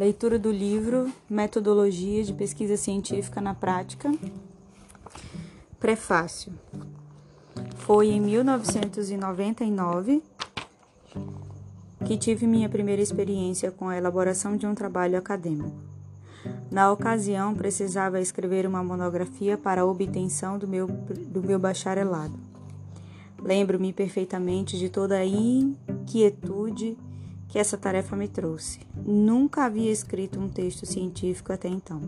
[0.00, 4.10] Leitura do livro Metodologia de Pesquisa Científica na Prática.
[5.78, 6.54] Prefácio.
[7.76, 10.22] Foi em 1999
[12.06, 15.76] que tive minha primeira experiência com a elaboração de um trabalho acadêmico.
[16.70, 22.40] Na ocasião, precisava escrever uma monografia para a obtenção do meu, do meu bacharelado.
[23.38, 26.96] Lembro-me perfeitamente de toda a inquietude
[27.50, 28.78] que essa tarefa me trouxe.
[29.04, 32.00] Nunca havia escrito um texto científico até então.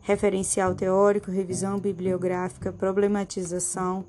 [0.00, 4.04] Referencial teórico, revisão bibliográfica, problematização,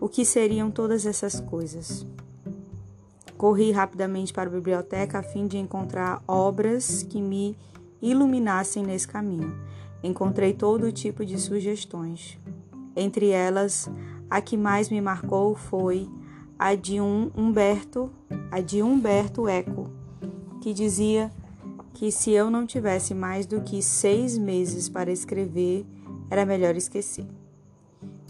[0.00, 2.04] o que seriam todas essas coisas?
[3.36, 7.56] Corri rapidamente para a biblioteca a fim de encontrar obras que me
[8.02, 9.56] iluminassem nesse caminho.
[10.02, 12.36] Encontrei todo tipo de sugestões.
[12.96, 13.88] Entre elas,
[14.28, 16.10] a que mais me marcou foi
[16.58, 18.10] a de um Humberto,
[18.50, 19.97] a de Humberto Eco,
[20.60, 21.30] que dizia
[21.94, 25.84] que se eu não tivesse mais do que seis meses para escrever,
[26.30, 27.26] era melhor esquecer.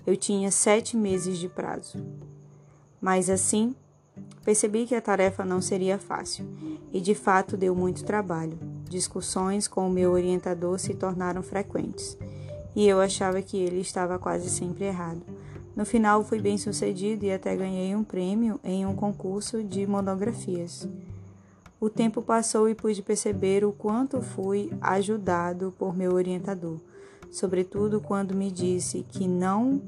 [0.07, 1.99] Eu tinha sete meses de prazo.
[3.01, 3.75] Mas assim,
[4.45, 6.47] percebi que a tarefa não seria fácil
[6.93, 8.59] e de fato deu muito trabalho.
[8.89, 12.17] Discussões com o meu orientador se tornaram frequentes
[12.75, 15.23] e eu achava que ele estava quase sempre errado.
[15.75, 20.89] No final, fui bem sucedido e até ganhei um prêmio em um concurso de monografias.
[21.81, 26.81] O tempo passou e pude perceber o quanto fui ajudado por meu orientador,
[27.31, 29.81] sobretudo quando me disse que não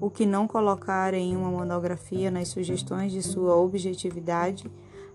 [0.00, 4.70] o que não colocar em uma monografia nas sugestões de sua objetividade,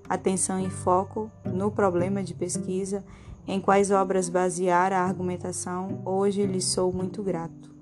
[0.07, 3.03] atenção e foco no problema de pesquisa,
[3.47, 7.73] em quais obras basear a argumentação, hoje lhe sou muito grato.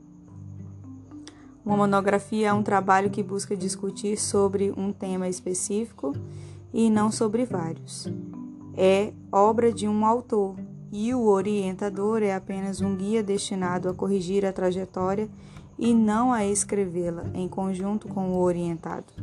[1.65, 6.13] Uma monografia é um trabalho que busca discutir sobre um tema específico
[6.73, 8.11] e não sobre vários.
[8.75, 10.55] É obra de um autor
[10.91, 15.29] e o orientador é apenas um guia destinado a corrigir a trajetória
[15.77, 19.13] e não a escrevê-la em conjunto com o orientado.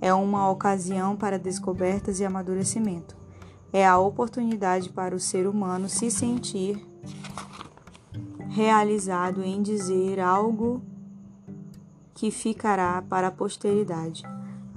[0.00, 3.16] É uma ocasião para descobertas e amadurecimento.
[3.72, 6.84] É a oportunidade para o ser humano se sentir
[8.48, 10.82] realizado em dizer algo
[12.14, 14.24] que ficará para a posteridade.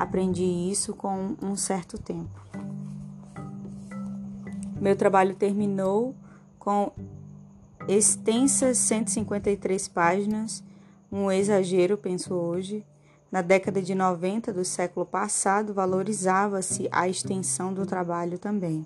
[0.01, 2.41] Aprendi isso com um certo tempo.
[4.81, 6.15] Meu trabalho terminou
[6.57, 6.91] com
[7.87, 10.63] extensas 153 páginas,
[11.11, 12.83] um exagero, penso hoje.
[13.31, 18.83] Na década de 90 do século passado, valorizava-se a extensão do trabalho também.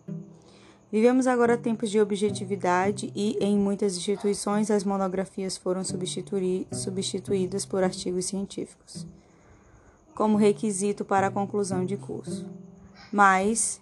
[0.91, 8.25] Vivemos agora tempos de objetividade e, em muitas instituições, as monografias foram substituídas por artigos
[8.25, 9.07] científicos
[10.15, 12.49] como requisito para a conclusão de curso.
[13.11, 13.81] Mas,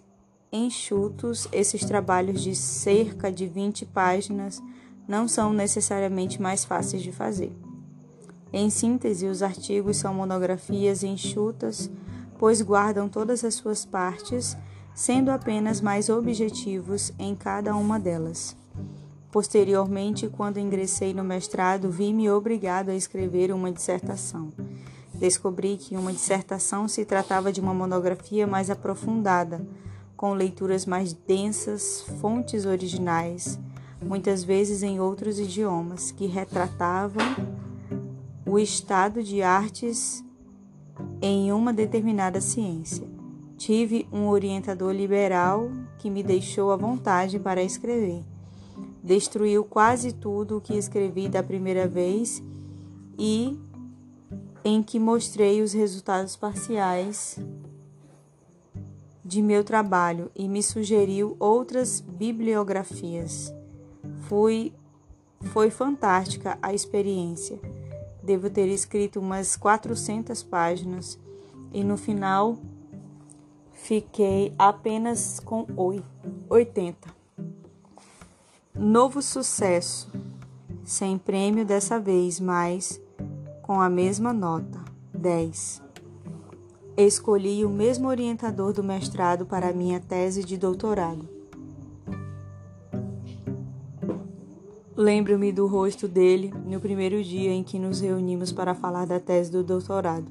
[0.52, 4.60] enxutos, esses trabalhos de cerca de 20 páginas
[5.06, 7.56] não são necessariamente mais fáceis de fazer.
[8.52, 11.90] Em síntese, os artigos são monografias enxutas,
[12.38, 14.56] pois guardam todas as suas partes,
[14.94, 18.56] sendo apenas mais objetivos em cada uma delas.
[19.30, 24.52] Posteriormente, quando ingressei no mestrado, vi-me obrigado a escrever uma dissertação.
[25.18, 29.66] Descobri que uma dissertação se tratava de uma monografia mais aprofundada,
[30.16, 33.58] com leituras mais densas, fontes originais,
[34.02, 37.24] muitas vezes em outros idiomas, que retratavam
[38.46, 40.24] o estado de artes
[41.20, 43.06] em uma determinada ciência.
[43.56, 48.22] Tive um orientador liberal que me deixou à vontade para escrever.
[49.02, 52.42] Destruiu quase tudo o que escrevi da primeira vez
[53.18, 53.58] e
[54.64, 57.38] em que mostrei os resultados parciais
[59.22, 63.54] de meu trabalho e me sugeriu outras bibliografias.
[64.28, 64.72] Fui,
[65.52, 67.58] foi fantástica a experiência.
[68.22, 71.18] Devo ter escrito umas 400 páginas
[71.72, 72.56] e no final
[73.72, 75.66] fiquei apenas com
[76.48, 77.14] 80.
[78.74, 80.10] Novo sucesso,
[80.84, 83.00] sem prêmio dessa vez, mas
[83.64, 84.78] com a mesma nota,
[85.14, 85.82] 10.
[86.98, 91.26] Escolhi o mesmo orientador do mestrado para minha tese de doutorado.
[94.94, 99.50] Lembro-me do rosto dele no primeiro dia em que nos reunimos para falar da tese
[99.50, 100.30] do doutorado.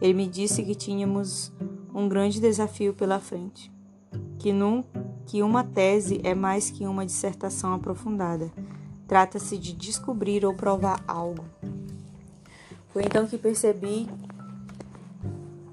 [0.00, 1.52] Ele me disse que tínhamos
[1.94, 3.70] um grande desafio pela frente,
[4.40, 4.82] que, num,
[5.24, 8.50] que uma tese é mais que uma dissertação aprofundada.
[9.06, 11.44] Trata-se de descobrir ou provar algo.
[12.94, 14.08] Foi então que percebi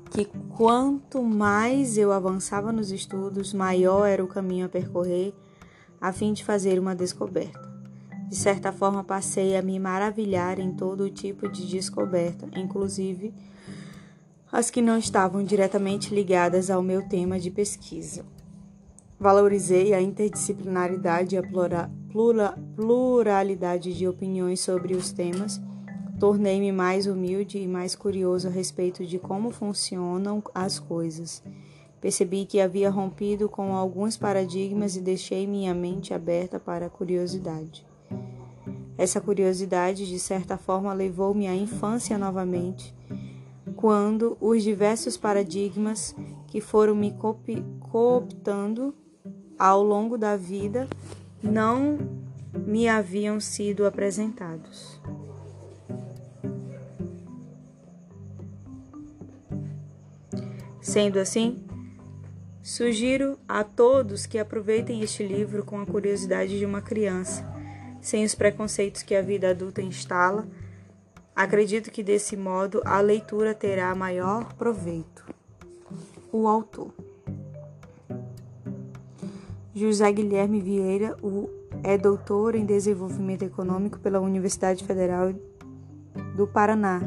[0.10, 0.26] que
[0.58, 5.32] quanto mais eu avançava nos estudos, maior era o caminho a percorrer
[6.02, 7.72] a fim de fazer uma descoberta.
[8.28, 13.32] De certa forma, passei a me maravilhar em todo tipo de descoberta, inclusive
[14.52, 18.26] as que não estavam diretamente ligadas ao meu tema de pesquisa.
[19.20, 21.44] Valorizei a interdisciplinaridade e a
[22.76, 25.62] pluralidade de opiniões sobre os temas.
[26.22, 31.42] Tornei-me mais humilde e mais curioso a respeito de como funcionam as coisas.
[32.00, 37.84] Percebi que havia rompido com alguns paradigmas e deixei minha mente aberta para a curiosidade.
[39.00, 42.94] Essa curiosidade, de certa forma, levou-me à infância novamente,
[43.76, 46.16] quando os diversos paradigmas
[46.46, 47.16] que foram me
[47.90, 48.94] cooptando
[49.58, 50.88] ao longo da vida
[51.42, 51.98] não
[52.54, 55.02] me haviam sido apresentados.
[60.82, 61.64] Sendo assim,
[62.64, 67.48] sugiro a todos que aproveitem este livro com a curiosidade de uma criança,
[68.02, 70.48] sem os preconceitos que a vida adulta instala.
[71.36, 75.24] Acredito que desse modo a leitura terá maior proveito.
[76.32, 76.92] O autor.
[79.74, 81.16] José Guilherme Vieira
[81.84, 85.34] é doutor em desenvolvimento econômico pela Universidade Federal
[86.36, 87.02] do Paraná,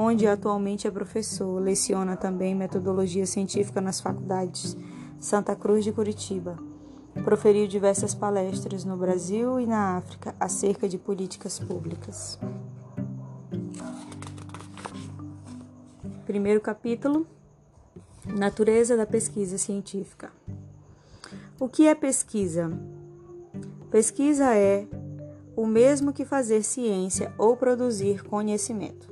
[0.00, 1.60] onde atualmente é professor.
[1.60, 4.74] Leciona também metodologia científica nas faculdades
[5.18, 6.56] Santa Cruz de Curitiba.
[7.22, 12.38] Proferiu diversas palestras no Brasil e na África acerca de políticas públicas.
[16.24, 17.26] Primeiro capítulo:
[18.24, 20.32] Natureza da pesquisa científica.
[21.58, 22.72] O que é pesquisa?
[23.90, 24.86] Pesquisa é
[25.54, 29.09] o mesmo que fazer ciência ou produzir conhecimento.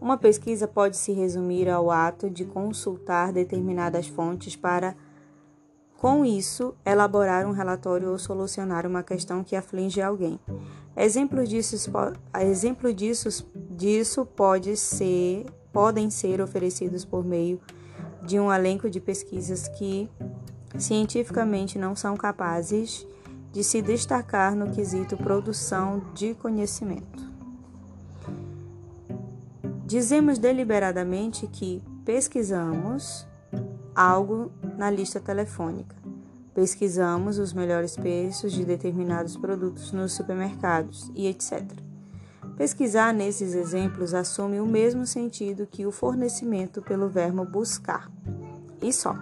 [0.00, 4.96] Uma pesquisa pode se resumir ao ato de consultar determinadas fontes para,
[5.98, 10.40] com isso, elaborar um relatório ou solucionar uma questão que aflige alguém.
[10.96, 11.76] Exemplos disso,
[12.40, 17.60] exemplo disso, disso pode ser, podem ser oferecidos por meio
[18.22, 20.08] de um elenco de pesquisas que
[20.78, 23.06] cientificamente não são capazes
[23.52, 27.29] de se destacar no quesito produção de conhecimento.
[29.90, 33.26] Dizemos deliberadamente que pesquisamos
[33.92, 35.96] algo na lista telefônica.
[36.54, 41.64] Pesquisamos os melhores preços de determinados produtos nos supermercados e etc.
[42.56, 48.08] Pesquisar nesses exemplos assume o mesmo sentido que o fornecimento pelo verbo buscar.
[48.80, 49.18] E só.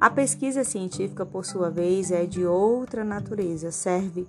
[0.00, 4.26] A pesquisa científica, por sua vez, é de outra natureza, serve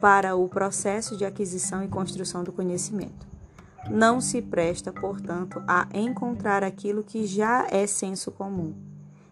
[0.00, 3.35] para o processo de aquisição e construção do conhecimento.
[3.90, 8.74] Não se presta, portanto, a encontrar aquilo que já é senso comum.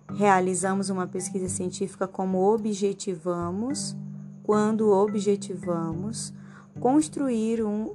[0.08, 3.96] Realizamos uma pesquisa científica como objetivamos,
[4.42, 6.32] quando objetivamos
[6.80, 7.94] construir um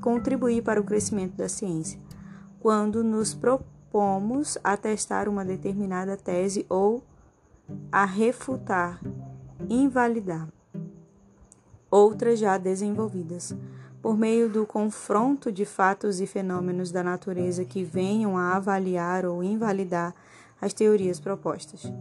[0.00, 1.98] contribuir para o crescimento da ciência,
[2.60, 7.02] quando nos propomos pomos a testar uma determinada tese ou
[7.90, 9.00] a refutar,
[9.68, 10.48] invalidar
[11.90, 13.56] outras já desenvolvidas,
[14.02, 19.42] por meio do confronto de fatos e fenômenos da natureza que venham a avaliar ou
[19.42, 20.14] invalidar
[20.60, 21.92] as teorias propostas.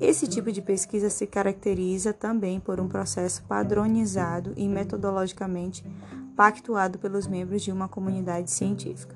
[0.00, 5.84] Esse tipo de pesquisa se caracteriza também por um processo padronizado e metodologicamente
[6.34, 9.14] pactuado pelos membros de uma comunidade científica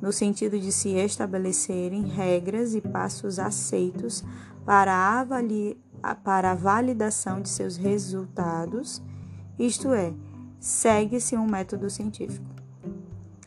[0.00, 4.22] no sentido de se estabelecerem regras e passos aceitos
[4.64, 5.80] para a, avali
[6.22, 9.02] para a validação de seus resultados,
[9.58, 10.12] isto é,
[10.66, 12.44] segue-se um método científico.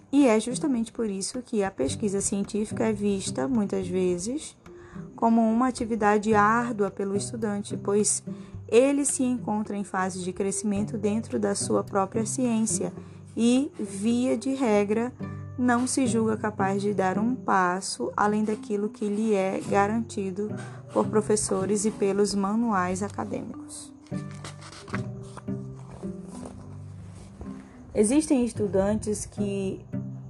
[0.09, 4.55] E é justamente por isso que a pesquisa científica é vista, muitas vezes,
[5.17, 8.23] como uma atividade árdua pelo estudante, pois
[8.69, 12.93] ele se encontra em fase de crescimento dentro da sua própria ciência
[13.35, 15.11] e, via de regra,
[15.57, 20.49] não se julga capaz de dar um passo além daquilo que lhe é garantido
[20.93, 23.91] por professores e pelos manuais acadêmicos.
[27.93, 29.79] Existem estudantes que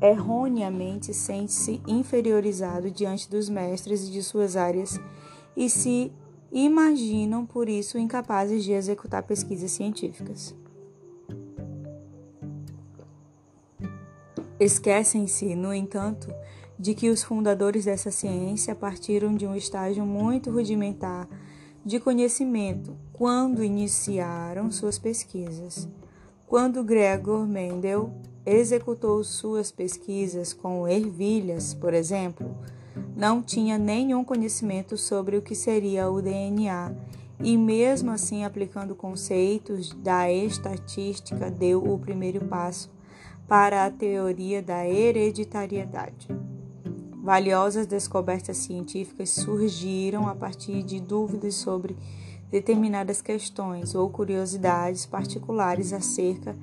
[0.01, 4.99] erroneamente sentem-se inferiorizados diante dos mestres e de suas áreas
[5.55, 6.11] e se
[6.51, 10.55] imaginam por isso incapazes de executar pesquisas científicas.
[14.59, 16.33] Esquecem-se, no entanto,
[16.77, 21.27] de que os fundadores dessa ciência partiram de um estágio muito rudimentar
[21.85, 25.87] de conhecimento quando iniciaram suas pesquisas.
[26.49, 28.09] Quando Gregor Mendel
[28.43, 32.57] executou suas pesquisas com ervilhas, por exemplo,
[33.15, 36.91] não tinha nenhum conhecimento sobre o que seria o DNA
[37.43, 42.89] e, mesmo assim, aplicando conceitos da estatística, deu o primeiro passo
[43.47, 46.27] para a teoria da hereditariedade.
[47.21, 51.95] Valiosas descobertas científicas surgiram a partir de dúvidas sobre
[52.51, 56.55] determinadas questões ou curiosidades particulares acerca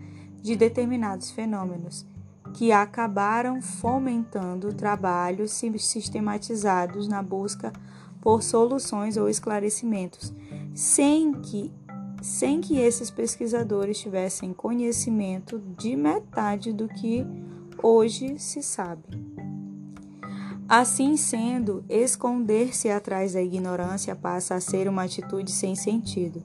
[0.42, 2.06] de determinados fenômenos,
[2.54, 7.72] que acabaram fomentando trabalhos sistematizados na busca
[8.20, 10.32] por soluções ou esclarecimentos,
[10.74, 11.72] sem que
[12.22, 17.24] sem que esses pesquisadores tivessem conhecimento de metade do que
[17.80, 19.45] hoje se sabe.
[20.68, 26.42] Assim sendo, esconder-se atrás da ignorância passa a ser uma atitude sem sentido,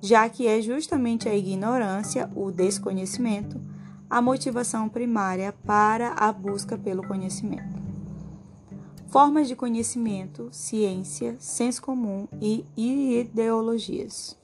[0.00, 3.60] já que é justamente a ignorância, o desconhecimento,
[4.08, 7.78] a motivação primária para a busca pelo conhecimento.
[9.08, 14.38] Formas de conhecimento, ciência, senso comum e ideologias.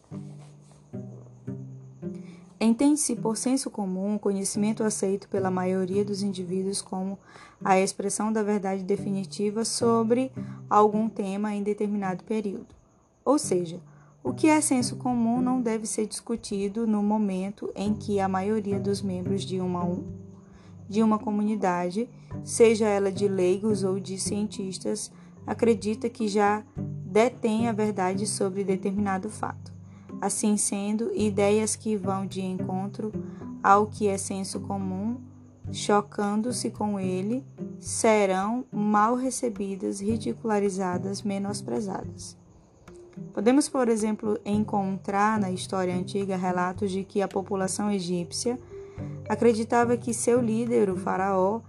[2.64, 7.18] Entende-se por senso comum o conhecimento aceito pela maioria dos indivíduos como
[7.62, 10.33] a expressão da verdade definitiva sobre
[10.71, 12.75] algum tema em determinado período.
[13.23, 13.78] Ou seja,
[14.23, 18.80] o que é senso comum não deve ser discutido no momento em que a maioria
[18.80, 19.99] dos membros de uma,
[20.88, 22.09] de uma comunidade,
[22.42, 25.12] seja ela de leigos ou de cientistas,
[25.47, 29.73] acredita que já detém a verdade sobre determinado fato.
[30.21, 33.12] Assim sendo, ideias que vão de encontro
[33.62, 35.21] ao que é senso comum,
[35.73, 37.44] chocando-se com ele,
[37.78, 42.37] serão mal recebidas, ridicularizadas, menosprezadas.
[43.33, 48.59] Podemos, por exemplo, encontrar na história antiga relatos de que a população egípcia
[49.28, 51.61] acreditava que seu líder, o Faraó,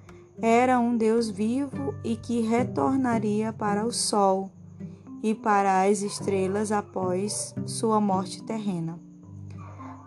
[0.42, 4.52] era um Deus vivo e que retornaria para o sol
[5.26, 9.00] e para as estrelas após sua morte terrena.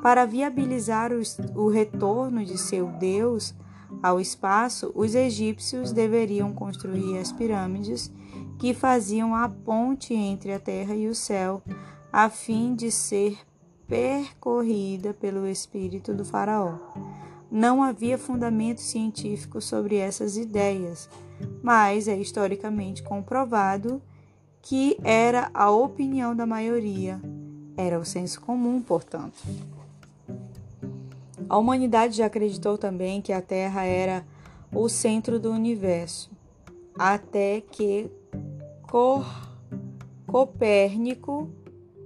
[0.01, 1.11] Para viabilizar
[1.57, 3.53] o retorno de seu Deus
[4.01, 8.13] ao espaço, os egípcios deveriam construir as pirâmides
[8.61, 11.65] que faziam a ponte entre a terra e o céu,
[12.13, 13.37] a fim de ser
[13.89, 16.79] percorrida pelo espírito do Faraó.
[17.51, 21.11] Não havia fundamento científico sobre essas ideias,
[21.61, 24.01] mas é historicamente comprovado
[24.69, 27.19] que era a opinião da maioria,
[27.75, 29.43] era o senso comum, portanto.
[31.49, 34.27] A humanidade já acreditou também que a Terra era
[34.71, 36.31] o centro do universo,
[36.99, 38.11] até que
[38.83, 39.25] Cor
[40.27, 41.49] Copérnico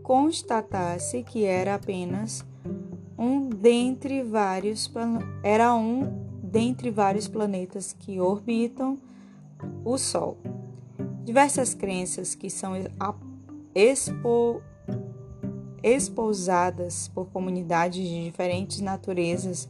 [0.01, 2.47] constatasse que era apenas
[3.19, 4.89] um dentre vários
[5.43, 8.97] era um dentre vários planetas que orbitam
[9.85, 10.39] o Sol.
[11.25, 12.73] Diversas crenças que são
[13.75, 14.61] expo,
[15.83, 19.69] expousadas por comunidades de diferentes naturezas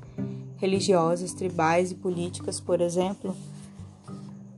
[0.56, 3.36] religiosas, tribais e políticas, por exemplo,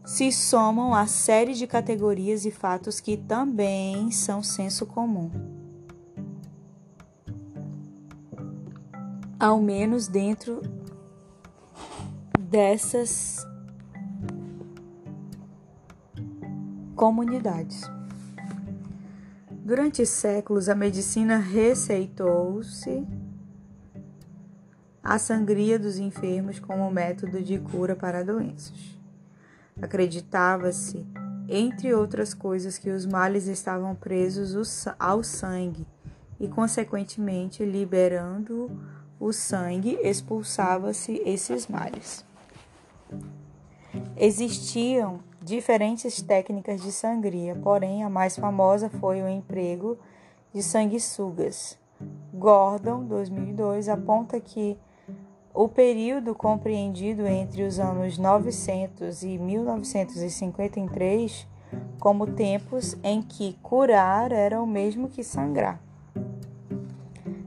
[0.05, 5.31] se somam a série de categorias e fatos que também são senso comum.
[9.41, 10.63] Ao menos dentro
[12.39, 13.47] dessas
[16.95, 17.83] comunidades.
[19.51, 23.07] Durante séculos, a medicina receitou-se
[25.03, 28.99] a sangria dos enfermos como método de cura para doenças.
[29.81, 31.07] Acreditava-se,
[31.49, 35.87] entre outras coisas, que os males estavam presos ao sangue
[36.39, 38.71] e, consequentemente, liberando
[39.19, 42.25] o sangue, expulsava-se esses males.
[44.17, 49.99] Existiam diferentes técnicas de sangria, porém a mais famosa foi o emprego
[50.55, 51.79] de sanguessugas.
[52.33, 54.79] Gordon, 2002, aponta que
[55.53, 61.47] o período compreendido entre os anos 900 e 1953
[62.01, 65.79] como tempos em que curar era o mesmo que sangrar.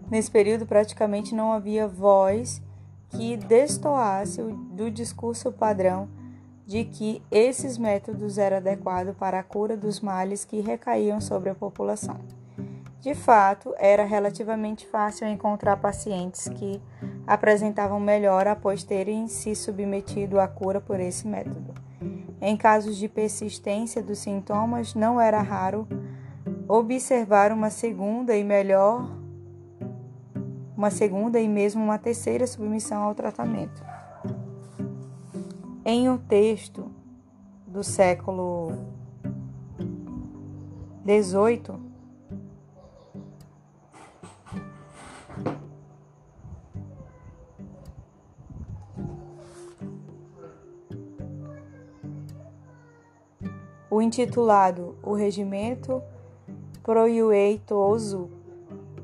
[0.09, 2.61] Nesse período, praticamente não havia voz
[3.09, 6.07] que destoasse do discurso padrão
[6.67, 11.55] de que esses métodos eram adequados para a cura dos males que recaíam sobre a
[11.55, 12.19] população.
[12.99, 16.81] De fato, era relativamente fácil encontrar pacientes que
[17.25, 21.73] apresentavam melhor após terem se submetido à cura por esse método.
[22.41, 25.87] Em casos de persistência dos sintomas, não era raro
[26.67, 29.09] observar uma segunda e melhor
[30.75, 33.96] uma segunda e mesmo uma terceira submissão ao tratamento
[35.89, 36.91] em um texto
[37.65, 38.73] do século
[41.05, 41.79] XVIII,
[53.89, 56.03] o intitulado O Regimento
[56.83, 58.29] Proiueitoso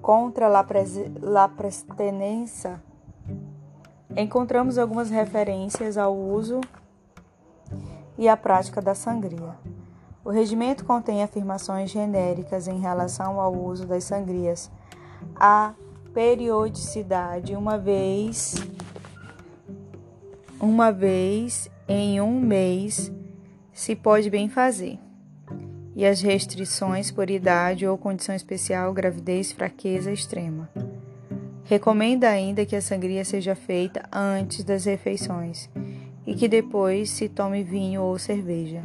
[0.02, 0.66] contra la,
[1.22, 2.84] la Prestenência
[4.15, 6.62] encontramos algumas referências ao uso
[8.17, 9.55] e à prática da sangria.
[10.24, 14.72] O regimento contém afirmações genéricas em relação ao uso das sangrias,
[15.36, 15.74] a
[16.13, 18.55] periodicidade uma vez
[20.60, 23.12] uma vez em um mês
[23.74, 24.98] se pode bem fazer.
[25.96, 30.70] E as restrições por idade ou condição especial, gravidez, fraqueza extrema.
[31.65, 35.70] Recomenda ainda que a sangria seja feita antes das refeições
[36.25, 38.84] e que depois se tome vinho ou cerveja.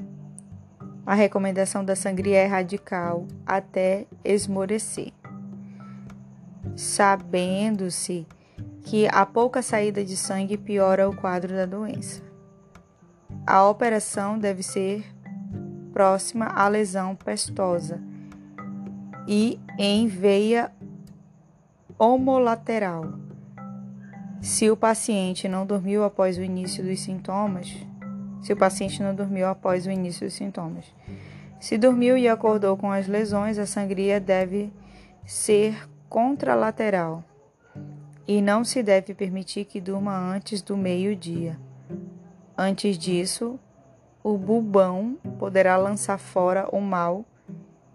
[1.04, 5.12] A recomendação da sangria é radical até esmorecer.
[6.76, 8.26] Sabendo-se
[8.82, 12.23] que a pouca saída de sangue piora o quadro da doença.
[13.47, 15.04] A operação deve ser
[15.92, 18.00] próxima à lesão pestosa
[19.26, 20.70] e em veia
[21.99, 23.12] homolateral.
[24.40, 27.75] Se o paciente não dormiu após o início dos sintomas,
[28.40, 30.85] se o paciente não dormiu após o início dos sintomas.
[31.59, 34.73] Se dormiu e acordou com as lesões, a sangria deve
[35.26, 37.25] ser contralateral
[38.28, 41.59] e não se deve permitir que durma antes do meio-dia.
[42.57, 43.59] Antes disso,
[44.23, 47.25] o bubão poderá lançar fora o mal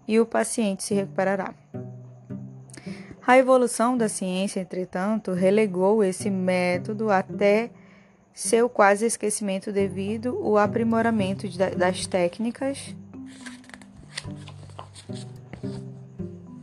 [0.06, 1.54] e o paciente se recuperará.
[3.26, 7.70] A evolução da ciência, entretanto, relegou esse método até
[8.34, 12.94] seu quase esquecimento devido ao aprimoramento das técnicas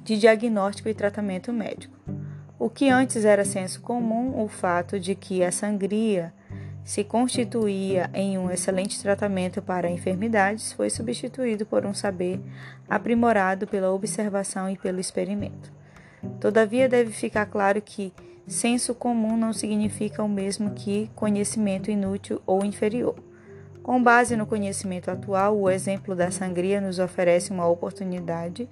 [0.03, 1.97] de diagnóstico e tratamento médico.
[2.59, 6.31] O que antes era senso comum, o fato de que a sangria
[6.83, 12.39] se constituía em um excelente tratamento para enfermidades, foi substituído por um saber
[12.87, 15.80] aprimorado pela observação e pelo experimento.
[16.39, 18.13] Todavia, deve ficar claro que
[18.47, 23.15] senso comum não significa o mesmo que conhecimento inútil ou inferior.
[23.81, 28.69] Com base no conhecimento atual, o exemplo da sangria nos oferece uma oportunidade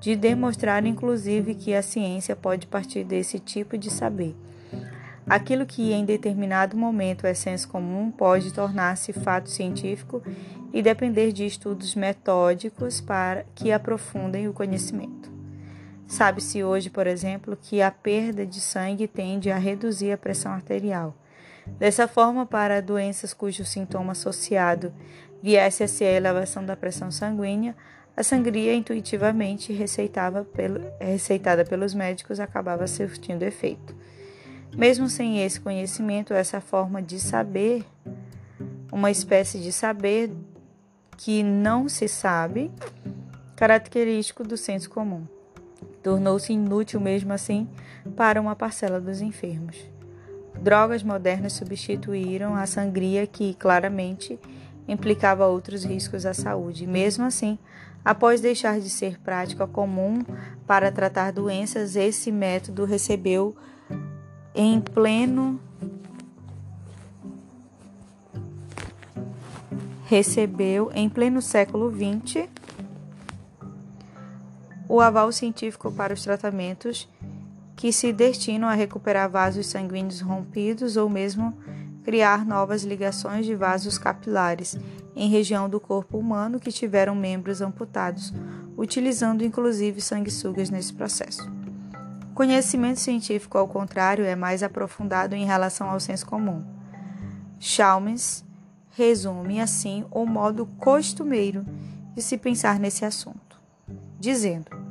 [0.00, 4.36] de demonstrar, inclusive, que a ciência pode partir desse tipo de saber
[5.26, 10.22] Aquilo que em determinado momento é senso comum pode tornar-se fato científico
[10.72, 15.31] e depender de estudos metódicos para que aprofundem o conhecimento.
[16.12, 21.16] Sabe-se hoje, por exemplo, que a perda de sangue tende a reduzir a pressão arterial.
[21.66, 24.92] Dessa forma, para doenças cujo sintoma associado
[25.42, 27.74] viesse a ser a elevação da pressão sanguínea,
[28.14, 29.72] a sangria intuitivamente
[30.54, 33.96] pelo, receitada pelos médicos acabava surtindo efeito.
[34.76, 37.86] Mesmo sem esse conhecimento, essa forma de saber,
[38.92, 40.30] uma espécie de saber
[41.16, 42.70] que não se sabe,
[43.56, 45.26] característico do senso comum,
[46.02, 47.68] tornou-se inútil mesmo assim
[48.16, 49.76] para uma parcela dos enfermos.
[50.60, 54.38] Drogas modernas substituíram a sangria que claramente
[54.86, 56.86] implicava outros riscos à saúde.
[56.86, 57.58] Mesmo assim,
[58.04, 60.22] após deixar de ser prática comum
[60.66, 63.56] para tratar doenças, esse método recebeu
[64.54, 65.58] em pleno
[70.04, 72.46] recebeu em pleno século XX
[74.92, 77.08] o aval científico para os tratamentos
[77.74, 81.56] que se destinam a recuperar vasos sanguíneos rompidos ou mesmo
[82.04, 84.76] criar novas ligações de vasos capilares
[85.16, 88.34] em região do corpo humano que tiveram membros amputados,
[88.76, 91.50] utilizando inclusive sanguessugas nesse processo.
[92.30, 96.62] O conhecimento científico, ao contrário, é mais aprofundado em relação ao senso comum.
[97.58, 98.44] Chalmers
[98.90, 101.64] resume assim o modo costumeiro
[102.14, 103.58] de se pensar nesse assunto,
[104.20, 104.81] dizendo: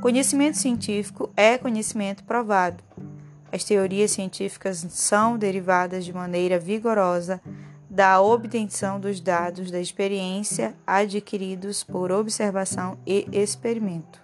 [0.00, 2.82] conhecimento científico é conhecimento provado.
[3.50, 7.40] As teorias científicas são derivadas de maneira vigorosa
[7.88, 14.20] da obtenção dos dados da experiência adquiridos por observação e experimento.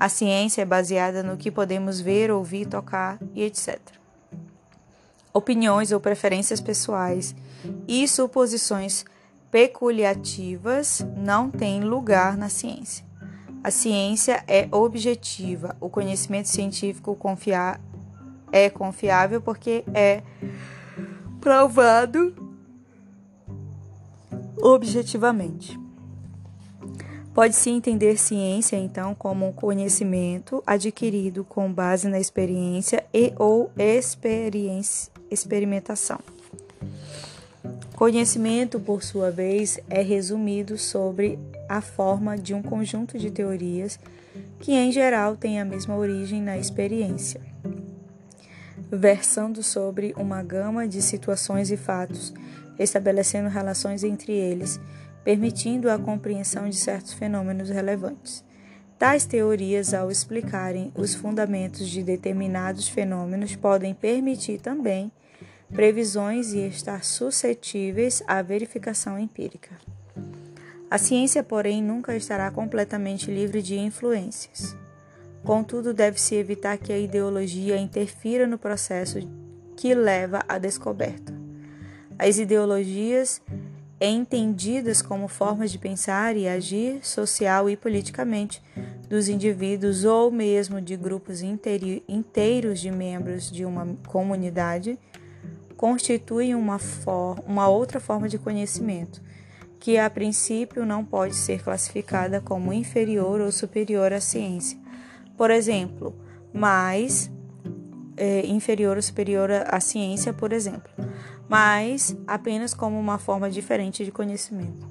[0.00, 3.78] A ciência é baseada no que podemos ver, ouvir, tocar e etc.
[5.32, 7.34] Opiniões ou preferências pessoais
[7.86, 9.04] e suposições
[9.50, 13.11] peculiativas não têm lugar na ciência.
[13.62, 17.80] A ciência é objetiva, o conhecimento científico confiar
[18.50, 20.22] é confiável porque é
[21.40, 22.34] provado
[24.60, 25.80] objetivamente.
[27.34, 35.10] Pode-se entender ciência, então, como um conhecimento adquirido com base na experiência e ou experiência,
[35.30, 36.18] experimentação.
[37.94, 41.38] Conhecimento, por sua vez, é resumido sobre
[41.72, 43.98] a forma de um conjunto de teorias
[44.60, 47.40] que, em geral, têm a mesma origem na experiência,
[48.90, 52.34] versando sobre uma gama de situações e fatos,
[52.78, 54.78] estabelecendo relações entre eles,
[55.24, 58.44] permitindo a compreensão de certos fenômenos relevantes.
[58.98, 65.10] Tais teorias, ao explicarem os fundamentos de determinados fenômenos, podem permitir também
[65.72, 69.70] previsões e estar suscetíveis à verificação empírica.
[70.92, 74.76] A ciência, porém, nunca estará completamente livre de influências.
[75.42, 79.18] Contudo, deve-se evitar que a ideologia interfira no processo
[79.74, 81.32] que leva à descoberta.
[82.18, 83.40] As ideologias
[83.98, 88.62] entendidas como formas de pensar e agir social e politicamente
[89.08, 94.98] dos indivíduos ou mesmo de grupos inteiros de membros de uma comunidade,
[95.74, 96.78] constituem uma,
[97.46, 99.22] uma outra forma de conhecimento,
[99.82, 104.78] que a princípio não pode ser classificada como inferior ou superior à ciência.
[105.36, 106.14] Por exemplo,
[106.54, 107.30] mais
[108.16, 110.90] é, inferior ou superior à ciência, por exemplo
[111.52, 114.88] mas apenas como uma forma diferente de conhecimento.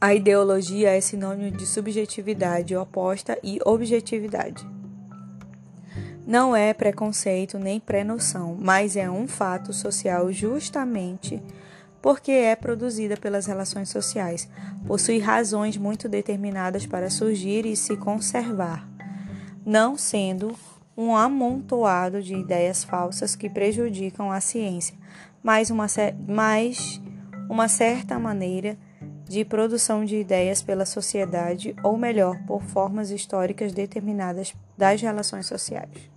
[0.00, 4.66] A ideologia é sinônimo de subjetividade oposta e objetividade.
[6.26, 11.40] Não é preconceito nem pré-noção, mas é um fato social justamente
[12.02, 14.48] porque é produzida pelas relações sociais.
[14.86, 18.88] Possui razões muito determinadas para surgir e se conservar,
[19.64, 20.54] não sendo
[20.96, 24.96] um amontoado de ideias falsas que prejudicam a ciência,
[25.42, 25.86] mas uma,
[26.26, 27.00] mais
[27.48, 28.76] uma certa maneira
[29.28, 36.15] de produção de ideias pela sociedade, ou melhor, por formas históricas determinadas das relações sociais.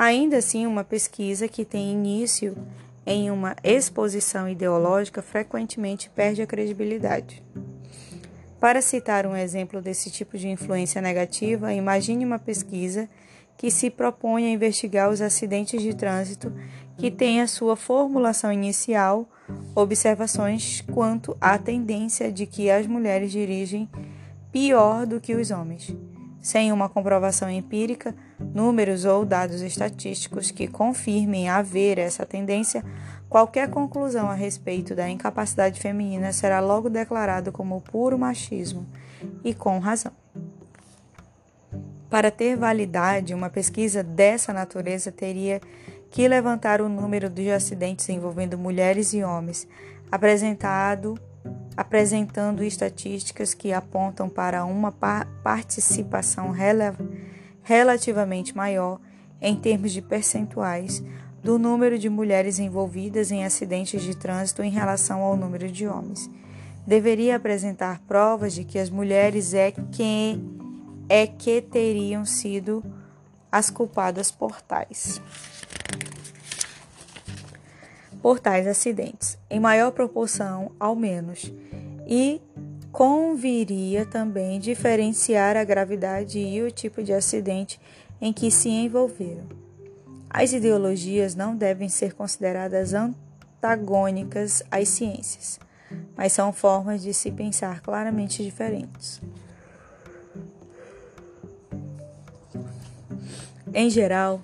[0.00, 2.56] Ainda assim, uma pesquisa que tem início
[3.04, 7.44] em uma exposição ideológica frequentemente perde a credibilidade.
[8.58, 13.10] Para citar um exemplo desse tipo de influência negativa, imagine uma pesquisa
[13.58, 16.50] que se propõe a investigar os acidentes de trânsito
[16.96, 19.28] que tem a sua formulação inicial
[19.74, 23.86] observações quanto à tendência de que as mulheres dirigem
[24.50, 25.94] pior do que os homens.
[26.40, 32.82] Sem uma comprovação empírica, números ou dados estatísticos que confirmem haver essa tendência,
[33.28, 38.86] qualquer conclusão a respeito da incapacidade feminina será logo declarado como puro machismo
[39.44, 40.12] e com razão.
[42.08, 45.60] Para ter validade, uma pesquisa dessa natureza teria
[46.10, 49.68] que levantar o número de acidentes envolvendo mulheres e homens,
[50.10, 51.16] apresentado,
[51.80, 54.92] apresentando estatísticas que apontam para uma
[55.42, 56.94] participação rel
[57.62, 59.00] relativamente maior,
[59.40, 61.02] em termos de percentuais,
[61.42, 66.28] do número de mulheres envolvidas em acidentes de trânsito em relação ao número de homens.
[66.86, 70.60] Deveria apresentar provas de que as mulheres é quem
[71.08, 72.84] é que teriam sido
[73.50, 75.18] as culpadas por tais.
[78.22, 81.52] Por tais acidentes, em maior proporção, ao menos,
[82.06, 82.40] e
[82.92, 87.80] conviria também diferenciar a gravidade e o tipo de acidente
[88.20, 89.46] em que se envolveram.
[90.28, 95.58] As ideologias não devem ser consideradas antagônicas às ciências,
[96.16, 99.20] mas são formas de se pensar claramente diferentes.
[103.72, 104.40] Em geral,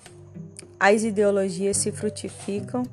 [0.79, 2.83] as ideologias se frutificam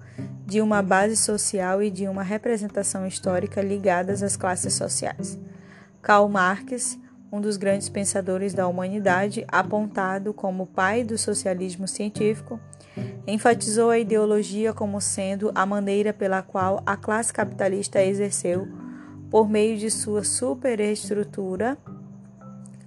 [0.47, 5.39] de uma base social e de uma representação histórica ligadas às classes sociais.
[6.03, 6.99] Karl Marx,
[7.33, 12.61] um dos grandes pensadores da humanidade, apontado como pai do socialismo científico,
[13.27, 18.69] enfatizou a ideologia como sendo a maneira pela qual a classe capitalista exerceu,
[19.31, 21.77] por meio de sua superestrutura,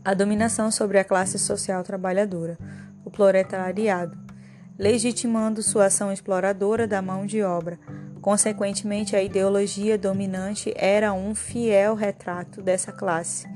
[0.06, 2.58] a dominação sobre a classe social trabalhadora
[3.08, 4.18] o proletariado,
[4.78, 7.80] legitimando sua ação exploradora da mão de obra.
[8.22, 13.48] Consequentemente, a ideologia dominante era um fiel retrato dessa classe,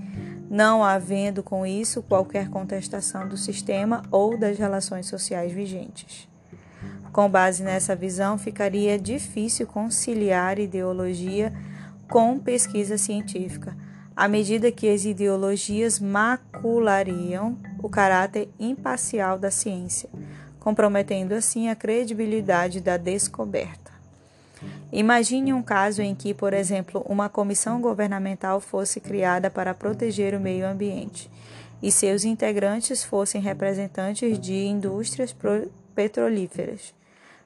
[0.49, 6.27] não havendo com isso qualquer contestação do sistema ou das relações sociais vigentes.
[7.11, 11.51] Com base nessa visão, ficaria difícil conciliar ideologia
[12.09, 13.75] com pesquisa científica,
[14.15, 20.09] à medida que as ideologias maculariam o caráter imparcial da ciência,
[20.61, 23.91] comprometendo assim a credibilidade da descoberta.
[24.93, 30.39] Imagine um caso em que, por exemplo, uma comissão governamental fosse criada para proteger o
[30.39, 31.29] meio ambiente
[31.81, 35.35] e seus integrantes fossem representantes de indústrias
[35.95, 36.93] petrolíferas,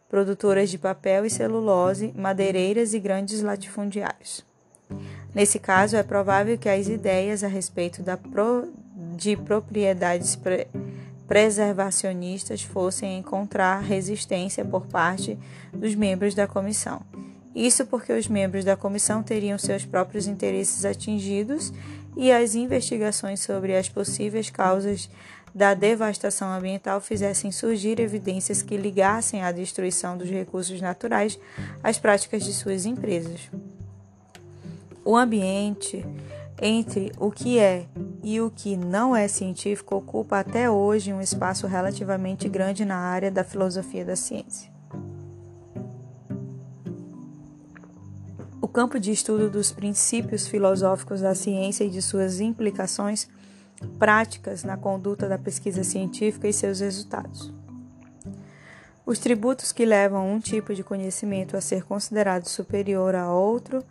[0.10, 4.44] produtoras de papel e celulose, madeireiras e grandes latifundiários.
[5.34, 8.68] Nesse caso, é provável que as ideias a respeito da pro,
[9.16, 10.68] de propriedades pre,
[11.28, 15.38] preservacionistas fossem encontrar resistência por parte
[15.74, 17.02] dos membros da comissão.
[17.56, 21.72] Isso porque os membros da comissão teriam seus próprios interesses atingidos
[22.16, 25.10] e as investigações sobre as possíveis causas
[25.54, 31.40] da devastação ambiental fizessem surgir evidências que ligassem a destruição dos recursos naturais
[31.82, 33.50] às práticas de suas empresas.
[35.06, 36.06] O ambiente
[36.62, 37.86] entre o que é
[38.24, 43.30] e o que não é científico ocupa até hoje um espaço relativamente grande na área
[43.30, 44.74] da filosofia da ciência.
[48.62, 53.28] O campo de estudo dos princípios filosóficos da ciência e de suas implicações
[54.00, 57.54] práticas na conduta da pesquisa científica e seus resultados.
[59.06, 63.84] Os tributos que levam um tipo de conhecimento a ser considerado superior a outro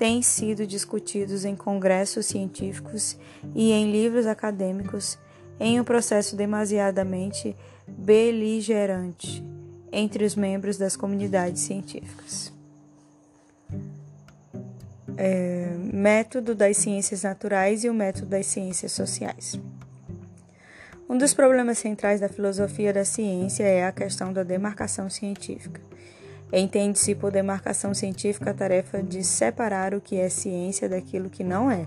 [0.00, 3.16] têm sido discutidos em congressos científicos
[3.54, 5.16] e em livros acadêmicos
[5.60, 7.54] em um processo demasiadamente
[7.86, 9.44] beligerante
[9.92, 12.52] entre os membros das comunidades científicas
[15.20, 19.60] é, método das ciências naturais e o método das ciências sociais.
[21.06, 25.78] Um dos problemas centrais da filosofia da ciência é a questão da demarcação científica.
[26.52, 31.70] Entende-se por demarcação científica a tarefa de separar o que é ciência daquilo que não
[31.70, 31.86] é.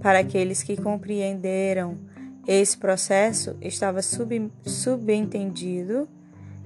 [0.00, 1.98] Para aqueles que compreenderam
[2.46, 6.08] esse processo, estava sub, subentendido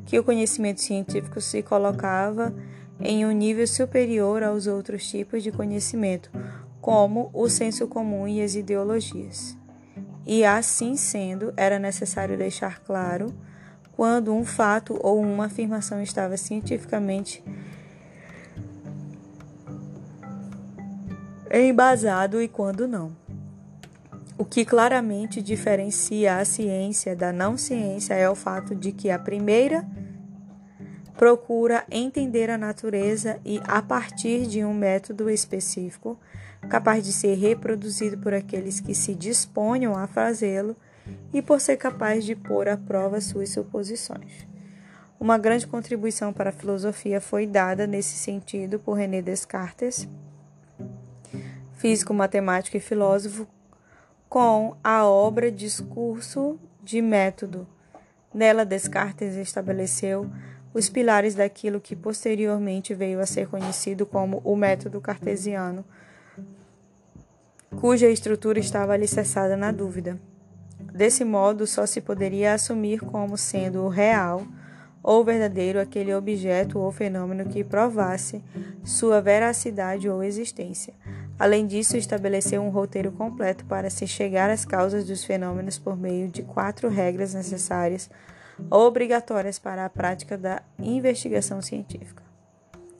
[0.05, 2.55] que o conhecimento científico se colocava
[2.99, 6.31] em um nível superior aos outros tipos de conhecimento,
[6.81, 9.57] como o senso comum e as ideologias.
[10.27, 13.35] E assim sendo, era necessário deixar claro
[14.01, 17.45] quando um fato ou uma afirmação estava cientificamente
[21.53, 23.15] embasado e quando não.
[24.39, 29.19] O que claramente diferencia a ciência da não ciência é o fato de que a
[29.19, 29.87] primeira
[31.15, 36.19] procura entender a natureza e, a partir de um método específico,
[36.71, 40.75] capaz de ser reproduzido por aqueles que se disponham a fazê-lo
[41.33, 44.47] e por ser capaz de pôr à prova suas suposições.
[45.19, 50.09] Uma grande contribuição para a filosofia foi dada nesse sentido por René Descartes,
[51.75, 53.47] físico, matemático e filósofo,
[54.29, 57.67] com a obra Discurso de Método.
[58.33, 60.31] Nela, Descartes estabeleceu
[60.73, 65.85] os pilares daquilo que posteriormente veio a ser conhecido como o método cartesiano,
[67.81, 70.19] cuja estrutura estava alicerçada na dúvida.
[70.93, 74.47] Desse modo, só se poderia assumir como sendo real
[75.03, 78.43] ou verdadeiro aquele objeto ou fenômeno que provasse
[78.85, 80.95] sua veracidade ou existência.
[81.39, 86.29] Além disso, estabeleceu um roteiro completo para se chegar às causas dos fenômenos por meio
[86.29, 88.11] de quatro regras necessárias
[88.71, 92.23] obrigatórias para a prática da investigação científica.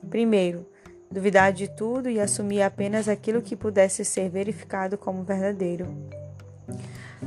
[0.09, 0.67] Primeiro,
[1.11, 5.87] duvidar de tudo e assumir apenas aquilo que pudesse ser verificado como verdadeiro.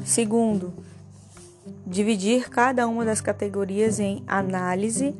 [0.06, 0.74] Segundo,
[1.86, 5.16] dividir cada uma das categorias em análise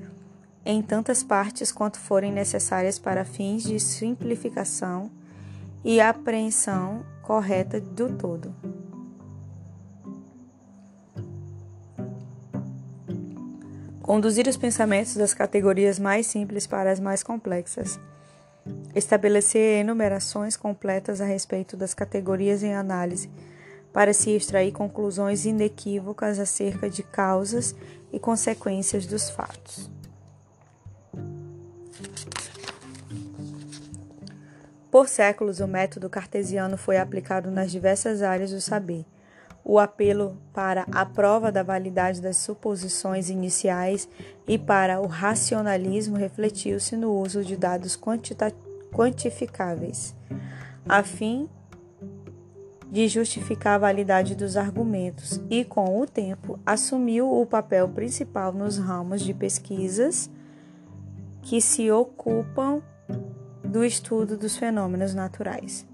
[0.66, 5.12] em tantas partes quanto forem necessárias para fins de simplificação
[5.84, 8.56] e apreensão correta do todo.
[14.02, 18.00] Conduzir os pensamentos das categorias mais simples para as mais complexas.
[18.94, 23.30] Estabelecer enumerações completas a respeito das categorias em análise,
[23.94, 27.76] para se extrair conclusões inequívocas acerca de causas
[28.12, 29.90] e consequências dos fatos.
[34.92, 39.06] Por séculos, o método cartesiano foi aplicado nas diversas áreas do saber
[39.64, 44.10] o apelo para a prova da validade das suposições iniciais
[44.48, 47.98] e para o racionalismo refletiu-se no uso de dados
[48.92, 50.14] quantificáveis,
[50.88, 51.48] a fim
[52.94, 58.78] de justificar a validade dos argumentos e, com o tempo, assumiu o papel principal nos
[58.78, 60.30] ramos de pesquisas
[61.42, 62.84] que se ocupam
[63.64, 65.88] do estudo dos fenômenos naturais.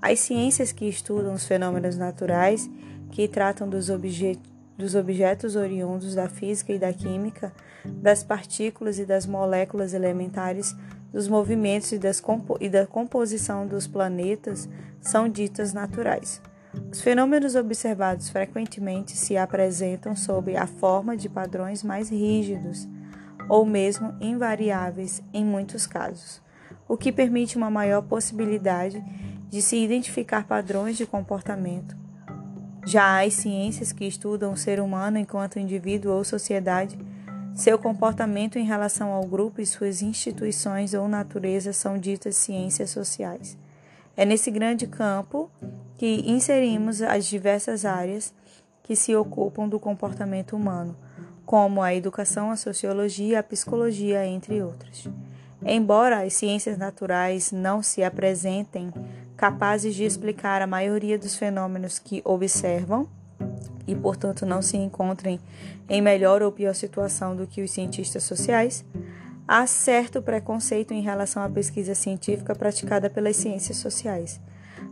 [0.00, 2.70] As ciências que estudam os fenômenos naturais
[3.10, 4.38] que tratam dos, obje
[4.78, 7.52] dos objetos oriundos da física e da química,
[7.84, 10.74] das partículas e das moléculas elementares,
[11.16, 14.68] dos movimentos e, compo e da composição dos planetas,
[15.00, 16.42] são ditas naturais.
[16.92, 22.86] Os fenômenos observados frequentemente se apresentam sob a forma de padrões mais rígidos
[23.48, 26.42] ou mesmo invariáveis em muitos casos,
[26.86, 29.02] o que permite uma maior possibilidade
[29.48, 31.96] de se identificar padrões de comportamento.
[32.84, 36.98] Já as ciências que estudam o ser humano enquanto indivíduo ou sociedade,
[37.56, 43.56] seu comportamento em relação ao grupo e suas instituições ou natureza são ditas ciências sociais.
[44.14, 45.50] É nesse grande campo
[45.96, 48.34] que inserimos as diversas áreas
[48.82, 50.94] que se ocupam do comportamento humano,
[51.46, 55.08] como a educação, a sociologia, a psicologia, entre outras.
[55.64, 58.92] Embora as ciências naturais não se apresentem
[59.34, 63.08] capazes de explicar a maioria dos fenômenos que observam,
[63.86, 65.38] e, portanto, não se encontrem
[65.88, 68.84] em melhor ou pior situação do que os cientistas sociais,
[69.46, 74.40] há certo preconceito em relação à pesquisa científica praticada pelas ciências sociais.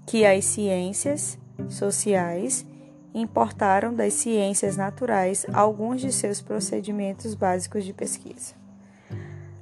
[0.08, 2.65] que as ciências sociais
[3.13, 8.54] importaram das ciências naturais alguns de seus procedimentos básicos de pesquisa.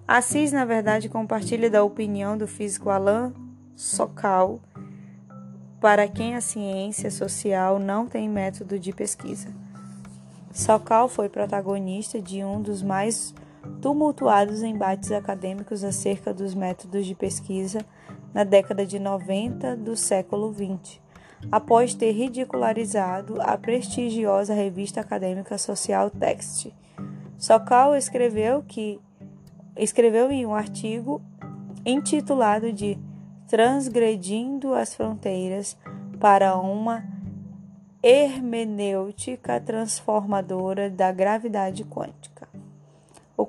[0.07, 3.33] Assis, na verdade, compartilha da opinião do físico Alain
[3.75, 4.61] Sokal,
[5.81, 9.47] para quem a ciência social não tem método de pesquisa.
[10.51, 13.33] Sokal foi protagonista de um dos mais
[13.81, 17.79] tumultuados embates acadêmicos acerca dos métodos de pesquisa
[18.33, 20.99] na década de 90 do século XX,
[21.51, 26.71] após ter ridicularizado a prestigiosa revista acadêmica social Text.
[27.37, 28.99] Sokal escreveu que
[29.75, 31.21] escreveu em um artigo
[31.85, 32.97] intitulado de
[33.47, 35.77] Transgredindo as Fronteiras
[36.19, 37.03] para uma
[38.01, 42.32] hermenêutica transformadora da gravidade quântica,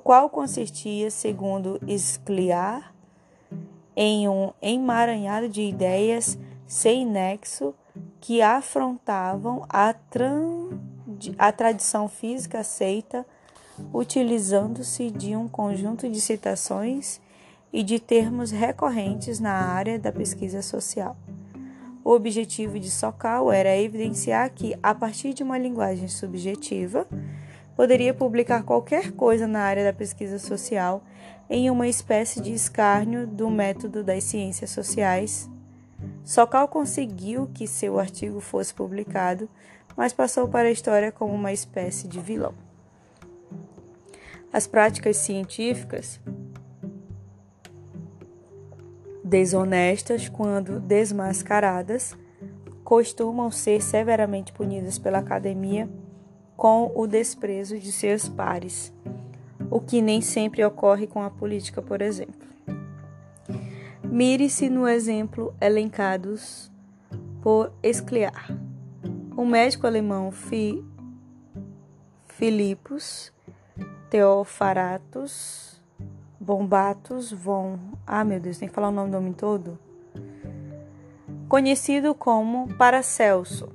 [0.05, 2.93] qual consistia, segundo Scliar,
[3.95, 6.37] em um emaranhado de ideias
[6.67, 7.73] sem nexo
[8.21, 9.95] que afrontavam a,
[11.39, 13.25] a tradição física aceita
[13.91, 17.19] utilizando-se de um conjunto de citações
[17.73, 21.17] e de termos recorrentes na área da pesquisa social.
[22.03, 27.07] O objetivo de Sokal era evidenciar que, a partir de uma linguagem subjetiva,
[27.75, 31.03] poderia publicar qualquer coisa na área da pesquisa social
[31.49, 35.49] em uma espécie de escárnio do método das ciências sociais.
[36.23, 39.49] Sokal conseguiu que seu artigo fosse publicado,
[39.95, 42.53] mas passou para a história como uma espécie de vilão.
[44.51, 46.19] As práticas científicas
[49.23, 52.15] desonestas, quando desmascaradas,
[52.83, 55.89] costumam ser severamente punidas pela academia
[56.55, 58.93] com o desprezo de seus pares,
[59.69, 62.47] o que nem sempre ocorre com a política, por exemplo.
[64.03, 66.71] Mire-se no exemplo elencados
[67.41, 68.49] por Escliar.
[69.35, 70.83] O médico alemão Fi
[72.27, 73.33] Philippus
[74.09, 75.81] Teofaratus
[76.39, 77.79] Bombatus von.
[78.05, 79.79] Ah, meu Deus, tem que falar o nome do homem todo?
[81.49, 83.69] Conhecido como Paracelso,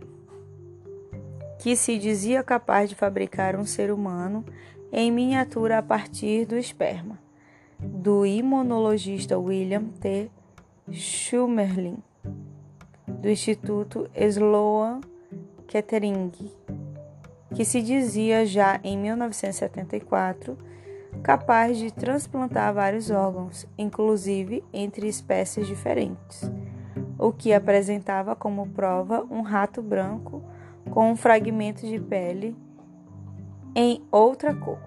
[1.60, 4.42] que se dizia capaz de fabricar um ser humano
[4.90, 7.18] em miniatura a partir do esperma,
[7.78, 10.30] do imunologista William T.
[10.90, 11.98] Schumerlin,
[13.06, 15.02] do Instituto Sloan
[15.68, 16.32] Kettering
[17.54, 20.56] que se dizia já em 1974
[21.22, 26.50] capaz de transplantar vários órgãos, inclusive entre espécies diferentes,
[27.18, 30.42] o que apresentava como prova um rato branco
[30.90, 32.56] com um fragmento de pele
[33.74, 34.78] em outra cor,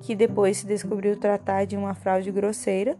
[0.00, 2.96] que depois se descobriu tratar de uma fraude grosseira,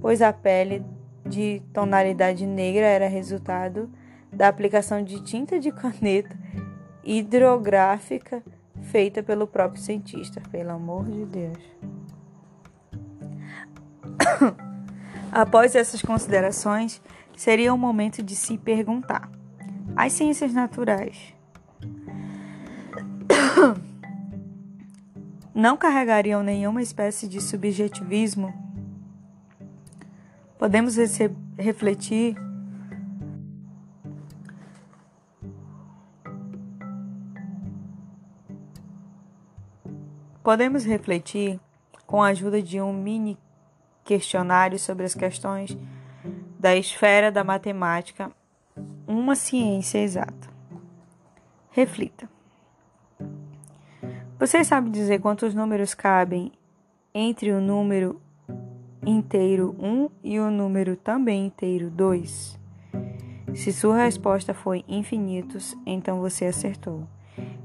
[0.00, 0.84] pois a pele
[1.24, 3.88] de tonalidade negra era resultado
[4.32, 6.36] da aplicação de tinta de caneta
[7.04, 8.42] hidrográfica
[8.82, 11.58] feita pelo próprio cientista, pelo amor de Deus.
[15.30, 17.00] Após essas considerações,
[17.36, 19.30] seria o momento de se perguntar:
[19.94, 21.35] as ciências naturais
[25.54, 28.52] não carregariam nenhuma espécie de subjetivismo?
[30.58, 30.96] Podemos
[31.58, 32.36] refletir
[40.42, 41.58] Podemos refletir
[42.06, 43.36] com a ajuda de um mini
[44.04, 45.76] questionário sobre as questões
[46.56, 48.30] da esfera da matemática,
[49.08, 50.48] uma ciência exata.
[51.72, 52.35] Reflita.
[54.38, 56.52] Você sabe dizer quantos números cabem
[57.14, 58.20] entre o número
[59.06, 62.58] inteiro 1 e o número também inteiro 2?
[63.54, 67.08] Se sua resposta foi infinitos, então você acertou.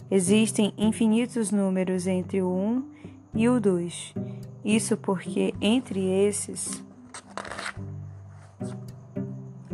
[0.09, 2.83] Existem infinitos números entre o 1
[3.35, 4.13] e o 2.
[4.63, 6.81] Isso porque entre esses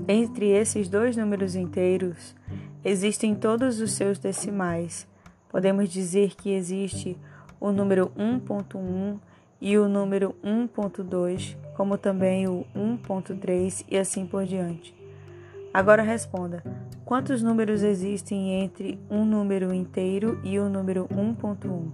[0.07, 2.35] entre esses dois números inteiros
[2.83, 5.07] existem todos os seus decimais.
[5.49, 7.17] Podemos dizer que existe
[7.59, 9.17] o número 1.1
[9.59, 14.95] e o número 1.2, como também o 1.3 e assim por diante.
[15.73, 16.63] Agora responda:
[17.05, 21.91] quantos números existem entre um número inteiro e o número 1.1?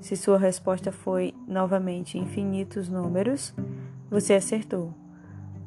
[0.00, 3.54] Se sua resposta foi novamente infinitos números,
[4.10, 4.94] você acertou.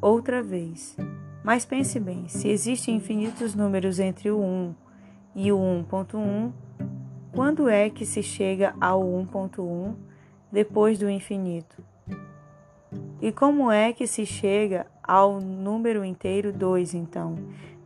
[0.01, 0.95] Outra vez.
[1.43, 4.75] Mas pense bem: se existem infinitos números entre o 1
[5.35, 6.51] e o 1.1,
[7.31, 9.95] quando é que se chega ao 1.1
[10.51, 11.83] depois do infinito?
[13.21, 17.37] E como é que se chega ao número inteiro 2, então,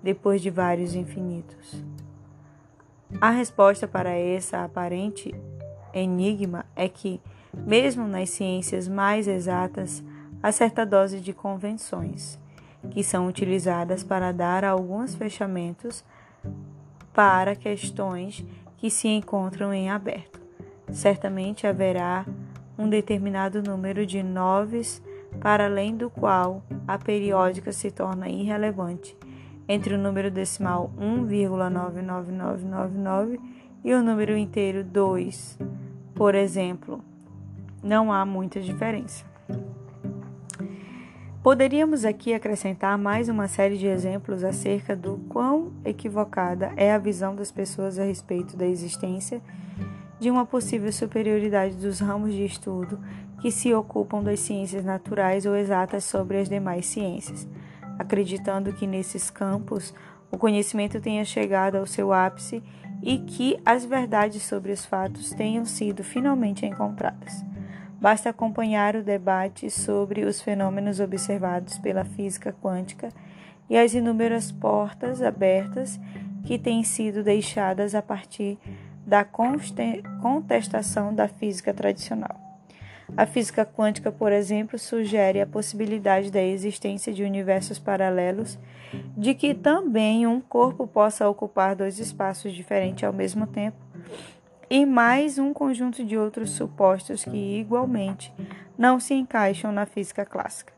[0.01, 1.83] depois de vários infinitos?
[3.19, 5.33] A resposta para essa aparente
[5.93, 7.21] enigma é que,
[7.53, 10.03] mesmo nas ciências mais exatas,
[10.41, 12.39] há certa dose de convenções,
[12.91, 16.03] que são utilizadas para dar alguns fechamentos
[17.13, 18.43] para questões
[18.83, 20.41] que se encontram em aberto.
[20.91, 22.25] Certamente haverá
[22.77, 25.01] um determinado número de noves
[25.39, 29.15] para além do qual a periódica se torna irrelevante,
[29.69, 33.39] entre o número decimal 1,99999
[33.85, 35.59] e o número inteiro 2,
[36.13, 36.99] por exemplo,
[37.81, 39.23] não há muita diferença.
[41.43, 47.35] Poderíamos aqui acrescentar mais uma série de exemplos acerca do quão equivocada é a visão
[47.35, 49.41] das pessoas a respeito da existência
[50.21, 52.97] de uma possível superioridade dos ramos de estudo
[53.41, 57.45] que se ocupam das ciências naturais ou exatas sobre as demais ciências,
[57.99, 59.93] acreditando que nesses campos
[60.31, 62.63] o conhecimento tenha chegado ao seu ápice
[63.01, 67.43] e que as verdades sobre os fatos tenham sido finalmente encontradas.
[68.03, 73.07] Basta acompanhar o debate sobre os fenômenos observados pela física quântica
[73.69, 75.97] e as inúmeras portas abertas
[76.43, 78.57] que têm sido deixadas a partir
[79.07, 82.37] da contestação da física tradicional.
[83.15, 88.59] A física quântica, por exemplo, sugere a possibilidade da existência de universos paralelos,
[89.15, 93.77] de que também um corpo possa ocupar dois espaços diferentes ao mesmo tempo,
[94.69, 98.33] e mais um conjunto de outros supostos que, igualmente,
[98.77, 100.73] não se encaixam na física clássica.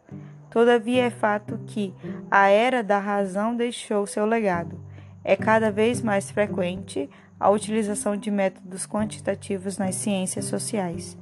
[0.50, 1.94] Todavia, é fato que
[2.30, 4.80] a era da razão deixou seu legado.
[5.24, 7.10] É cada vez mais frequente
[7.40, 11.18] a utilização de métodos quantitativos nas ciências sociais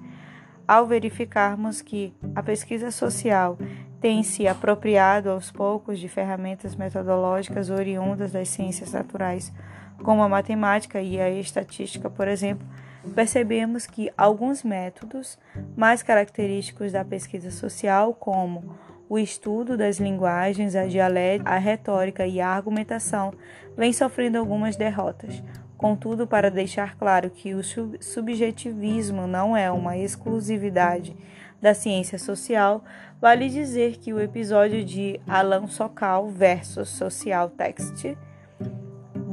[0.67, 3.57] ao verificarmos que a pesquisa social
[3.99, 9.53] tem se apropriado aos poucos de ferramentas metodológicas oriundas das ciências naturais,
[10.01, 12.67] como a matemática e a estatística, por exemplo,
[13.15, 15.37] percebemos que alguns métodos
[15.75, 18.77] mais característicos da pesquisa social, como
[19.09, 23.33] o estudo das linguagens, a dialética, a retórica e a argumentação,
[23.77, 25.43] vêm sofrendo algumas derrotas.
[25.77, 31.15] Contudo, para deixar claro que o subjetivismo não é uma exclusividade
[31.61, 32.83] da ciência social,
[33.21, 38.15] vale dizer que o episódio de Alan Sokal versus Social Text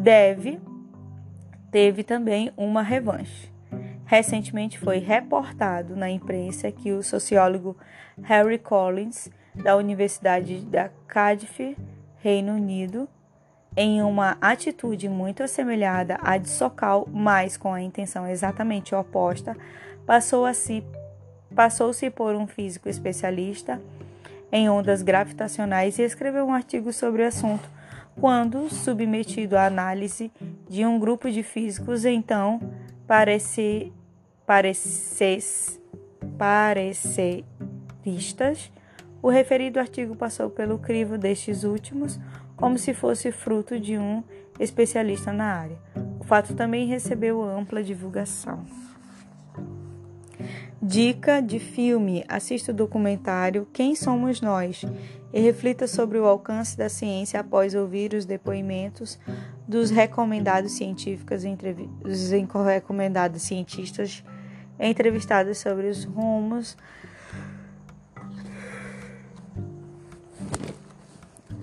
[0.00, 0.58] deve
[1.70, 3.50] teve também uma revanche.
[4.04, 7.76] Recentemente foi reportado na imprensa que o sociólogo
[8.22, 11.76] Harry Collins, da Universidade da Cardiff,
[12.16, 13.08] Reino Unido,
[13.76, 19.56] em uma atitude muito assemelhada à de Sokal, mas com a intenção exatamente oposta,
[20.04, 20.82] passou a se
[21.54, 23.80] passou-se por um físico especialista
[24.52, 27.79] em ondas gravitacionais e escreveu um artigo sobre o assunto.
[28.18, 30.30] Quando submetido à análise
[30.68, 32.60] de um grupo de físicos, então
[33.06, 33.90] parece,
[34.46, 35.80] pareces,
[36.36, 38.70] pareceristas,
[39.22, 42.18] o referido artigo passou pelo crivo destes últimos,
[42.56, 44.24] como se fosse fruto de um
[44.58, 45.78] especialista na área.
[46.18, 48.64] O fato também recebeu ampla divulgação.
[50.82, 54.84] Dica de filme: assista o documentário Quem Somos Nós
[55.32, 59.18] e reflita sobre o alcance da ciência após ouvir os depoimentos
[59.66, 61.42] dos recomendados científicos,
[62.02, 62.30] dos
[62.64, 64.24] recomendados cientistas
[64.78, 66.76] entrevistados sobre os rumos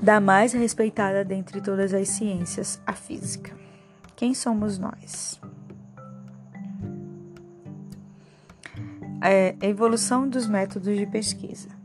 [0.01, 3.51] da mais respeitada dentre todas as ciências, a física.
[4.15, 5.39] Quem somos nós?
[9.21, 11.76] é, evolução dos métodos de pesquisa.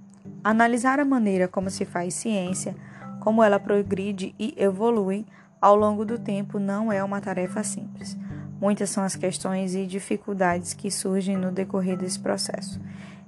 [0.44, 2.74] Analisar a maneira como se faz ciência,
[3.20, 5.24] como ela progride e evolui
[5.60, 8.16] ao longo do tempo não é uma tarefa simples.
[8.60, 12.80] Muitas são as questões e dificuldades que surgem no decorrer desse processo.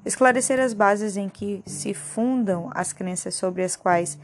[0.04, 4.18] Esclarecer as bases em que se fundam as crenças sobre as quais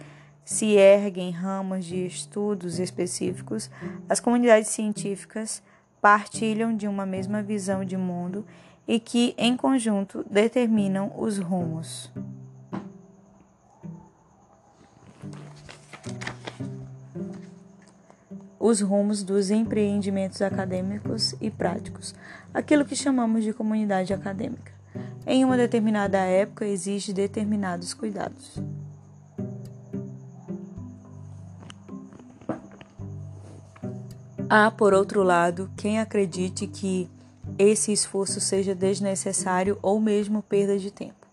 [0.44, 3.70] se erguem ramos de estudos específicos,
[4.08, 5.62] as comunidades científicas
[6.00, 8.44] partilham de uma mesma visão de mundo
[8.88, 12.10] e que, em conjunto, determinam os rumos.
[18.60, 22.14] Os rumos dos empreendimentos acadêmicos e práticos,
[22.52, 24.70] aquilo que chamamos de comunidade acadêmica.
[25.26, 28.62] Em uma determinada época, exige determinados cuidados.
[34.46, 37.08] Há, por outro lado, quem acredite que
[37.58, 41.26] esse esforço seja desnecessário ou mesmo perda de tempo.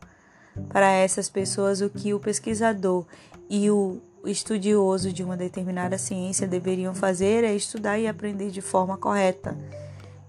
[0.70, 3.06] Para essas pessoas, o que o pesquisador
[3.50, 8.98] e o estudioso de uma determinada ciência deveriam fazer é estudar e aprender de forma
[8.98, 9.58] correta,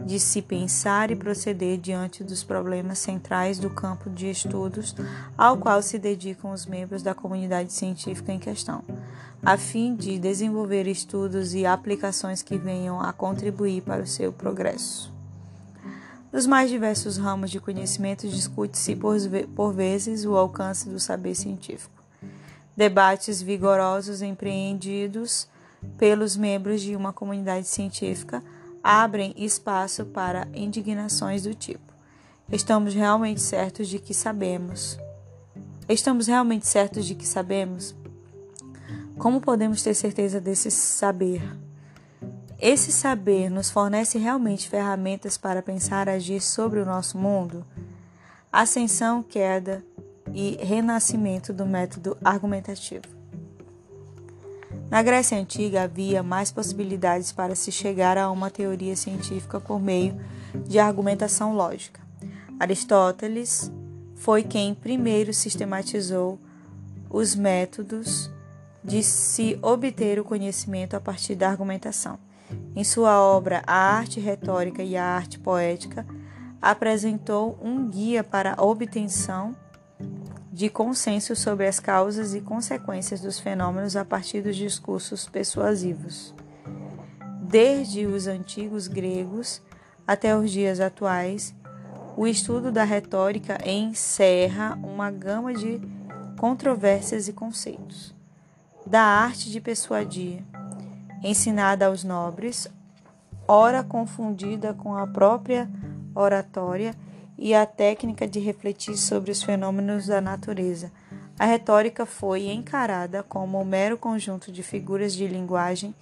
[0.01, 4.95] de se pensar e proceder diante dos problemas centrais do campo de estudos
[5.37, 8.85] ao qual se dedicam os membros da comunidade científica em questão,
[9.43, 15.13] a fim de desenvolver estudos e aplicações que venham a contribuir para o seu progresso.
[16.31, 21.98] Nos mais diversos ramos de conhecimento, discute-se por, vezes o alcance do saber científico.
[22.79, 25.49] Debates vigorosos empreendidos
[25.97, 28.41] pelos membros de uma comunidade científica
[28.81, 31.93] abrem espaço para indignações do tipo:
[32.49, 34.97] Estamos realmente certos de que sabemos?
[35.89, 37.97] Estamos realmente certos de que sabemos?
[39.19, 41.43] Como podemos ter certeza desse saber?
[42.61, 47.67] Esse saber nos fornece realmente ferramentas para pensar e agir sobre o nosso mundo?
[48.53, 49.83] Ascensão, queda
[50.35, 53.07] e renascimento do método argumentativo.
[54.91, 60.19] Na Grécia Antiga havia mais possibilidades para se chegar a uma teoria científica por meio
[60.67, 62.01] de argumentação lógica.
[62.59, 63.71] Aristóteles
[64.15, 66.39] foi quem primeiro sistematizou
[67.11, 68.31] os métodos
[68.83, 72.19] de se obter o conhecimento a partir da argumentação.
[72.75, 76.07] Em sua obra A Arte Retórica e a Arte Poética,
[76.61, 79.55] apresentou um guia para a obtenção
[80.53, 86.35] de consenso sobre as causas e consequências dos fenômenos a partir dos discursos persuasivos.
[87.43, 89.63] Desde os antigos gregos
[90.07, 91.55] até os dias atuais,
[92.17, 95.81] o estudo da retórica encerra uma gama de
[96.39, 98.15] controvérsias e conceitos.
[98.87, 100.43] Da arte de persuadir,
[101.23, 102.69] ensinada aos nobres,
[103.47, 105.71] ora confundida com a própria
[106.15, 106.95] oratória
[107.39, 110.91] e a técnica de refletir sobre os fenômenos da natureza.
[111.39, 115.95] A retórica foi encarada como um mero conjunto de figuras de linguagem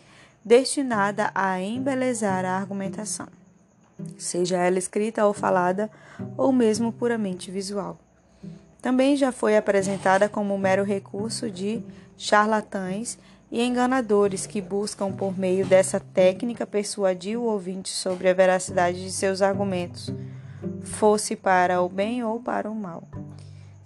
[0.43, 3.27] destinada a embelezar a argumentação,
[4.17, 5.91] seja ela escrita ou falada,
[6.37, 7.99] ou mesmo puramente visual.
[8.81, 11.83] Também já foi apresentada como um mero recurso de
[12.17, 13.19] charlatães
[13.51, 19.11] e enganadores que buscam, por meio dessa técnica, persuadir o ouvinte sobre a veracidade de
[19.11, 20.13] seus argumentos,
[20.83, 23.05] fosse para o bem ou para o mal.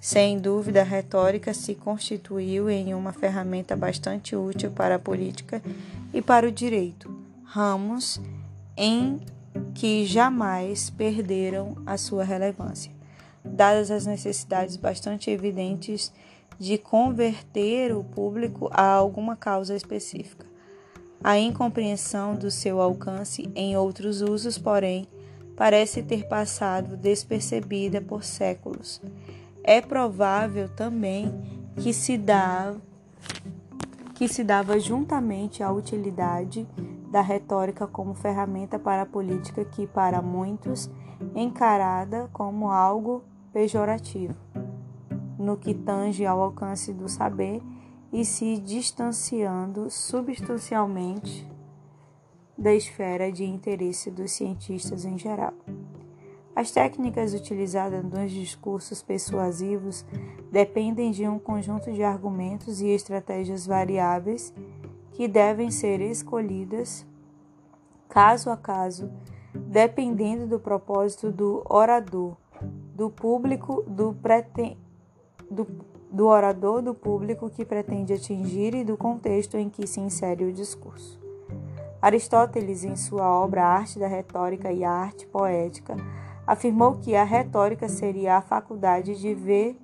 [0.01, 5.63] Sem dúvida, a retórica se constituiu em uma ferramenta bastante útil para a política
[6.13, 7.15] e para o direito,
[7.45, 8.21] ramos
[8.77, 9.21] em
[9.75, 12.91] que jamais perderam a sua relevância,
[13.45, 16.13] dadas as necessidades bastante evidentes
[16.59, 20.47] de converter o público a alguma causa específica.
[21.23, 25.07] A incompreensão do seu alcance em outros usos, porém,
[25.61, 28.99] parece ter passado despercebida por séculos.
[29.63, 31.31] É provável também
[31.77, 32.75] que se dá
[34.15, 36.67] que se dava juntamente à utilidade
[37.11, 40.89] da retórica como ferramenta para a política que para muitos
[41.35, 44.35] encarada como algo pejorativo
[45.39, 47.61] no que tange ao alcance do saber
[48.11, 51.47] e se distanciando substancialmente
[52.61, 55.55] da esfera de interesse dos cientistas em geral.
[56.55, 60.05] As técnicas utilizadas nos discursos persuasivos
[60.53, 64.53] dependem de um conjunto de argumentos e estratégias variáveis
[65.13, 67.07] que devem ser escolhidas
[68.11, 69.11] caso a caso,
[69.55, 72.37] dependendo do propósito do orador,
[72.95, 74.15] do público, do,
[75.51, 75.67] do,
[76.11, 80.53] do orador, do público que pretende atingir e do contexto em que se insere o
[80.53, 81.20] discurso.
[82.01, 85.97] Aristóteles, em sua obra Arte da Retórica e a Arte Poética,
[86.47, 89.79] afirmou que a retórica seria a faculdade de ver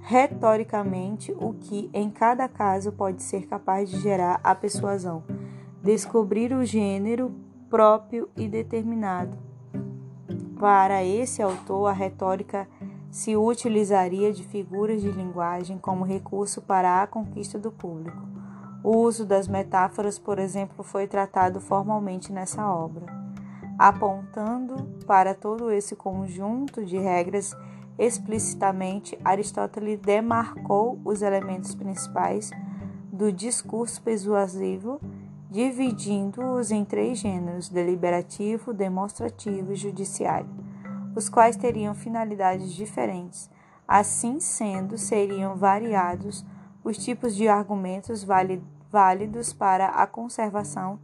[0.00, 5.22] retoricamente o que em cada caso pode ser capaz de gerar a persuasão,
[5.82, 7.34] descobrir o gênero
[7.70, 9.36] próprio e determinado.
[10.58, 12.68] Para esse autor, a retórica
[13.10, 18.37] se utilizaria de figuras de linguagem como recurso para a conquista do público.
[18.90, 23.04] O uso das metáforas, por exemplo, foi tratado formalmente nessa obra.
[23.78, 27.54] Apontando para todo esse conjunto de regras
[27.98, 32.50] explicitamente, Aristóteles demarcou os elementos principais
[33.12, 34.98] do discurso persuasivo,
[35.50, 40.48] dividindo-os em três gêneros: deliberativo, demonstrativo e judiciário,
[41.14, 43.50] os quais teriam finalidades diferentes.
[43.86, 46.42] Assim sendo, seriam variados
[46.82, 48.77] os tipos de argumentos válidos
[49.52, 50.98] para a conservação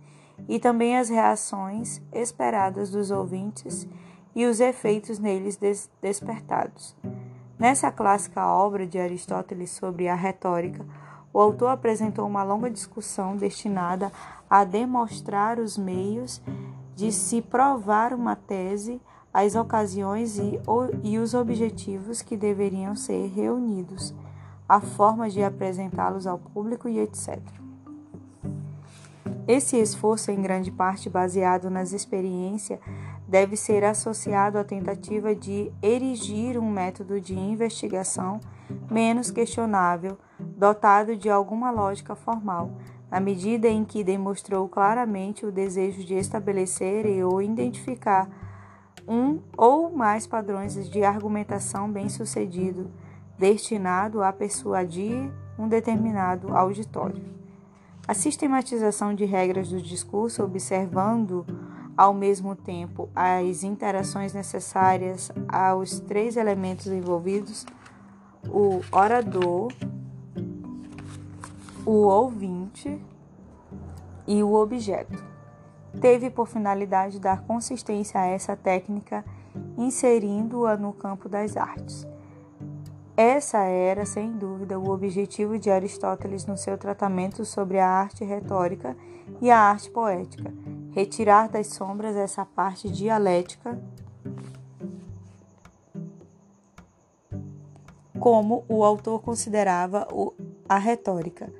[0.49, 3.87] e também as reações esperadas dos ouvintes
[4.35, 6.97] e os efeitos neles des despertados.
[7.59, 10.85] Nessa clássica obra de Aristóteles sobre a retórica,
[11.33, 14.11] o autor apresentou uma longa discussão destinada
[14.49, 16.43] a demonstrar os meios
[16.95, 19.01] de se provar uma tese,
[19.33, 20.61] as ocasiões e,
[21.03, 24.15] e os objetivos que deveriam ser reunidos
[24.69, 27.41] a forma de apresentá-los ao público e etc.
[29.47, 32.81] Esse esforço, em grande parte baseado nas experiências,
[33.29, 38.41] deve ser associado à tentativa de erigir um método de investigação
[38.91, 42.71] menos questionável, dotado de alguma lógica formal,
[43.11, 48.29] na medida em que demonstrou claramente o desejo de estabelecer e ou identificar
[49.07, 52.91] um ou mais padrões de argumentação bem-sucedido
[53.39, 57.44] destinado a persuadir um determinado auditório.
[58.07, 61.47] A sistematização de regras do discurso, observando
[61.97, 67.65] ao mesmo tempo as interações necessárias aos três elementos envolvidos,
[68.47, 69.73] o orador,
[71.87, 73.01] o ouvinte
[74.27, 75.25] e o objeto.
[75.99, 79.25] Teve por finalidade dar consistência a essa técnica,
[79.79, 82.07] inserindo-a no campo das artes.
[83.17, 88.97] Essa era, sem dúvida, o objetivo de Aristóteles no seu tratamento sobre a arte retórica
[89.41, 90.53] e a arte poética:
[90.91, 93.81] retirar das sombras essa parte dialética,
[98.19, 100.09] como o autor considerava
[100.69, 101.53] a retórica,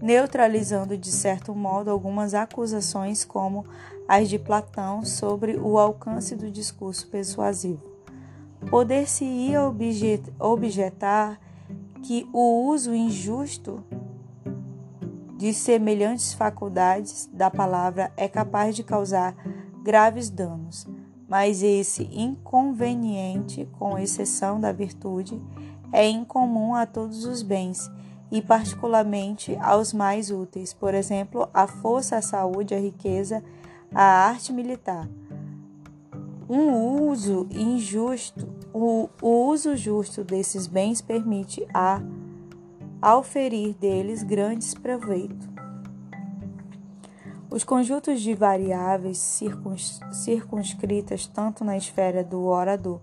[0.00, 3.66] neutralizando de certo modo algumas acusações, como
[4.08, 7.91] as de Platão, sobre o alcance do discurso persuasivo.
[8.68, 9.60] Poder-se-ia
[10.38, 11.40] objetar
[12.02, 13.84] que o uso injusto
[15.36, 19.34] de semelhantes faculdades da palavra é capaz de causar
[19.82, 20.86] graves danos,
[21.28, 25.40] mas esse inconveniente, com exceção da virtude,
[25.92, 27.90] é incomum a todos os bens
[28.30, 33.42] e particularmente aos mais úteis, por exemplo, a força, a saúde, a riqueza,
[33.92, 35.08] a arte militar
[36.54, 42.02] um uso injusto, o, o uso justo desses bens permite a
[43.00, 45.48] auferir deles grandes proveitos.
[47.50, 53.00] Os conjuntos de variáveis circuns, circunscritas tanto na esfera do orador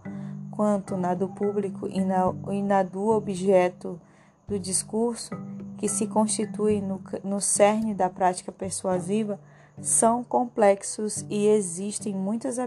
[0.51, 3.99] quanto na do público e na, e na do objeto
[4.47, 5.31] do discurso,
[5.75, 9.39] que se constitui no, no cerne da prática persuasiva,
[9.81, 12.57] são complexos e, existem muitas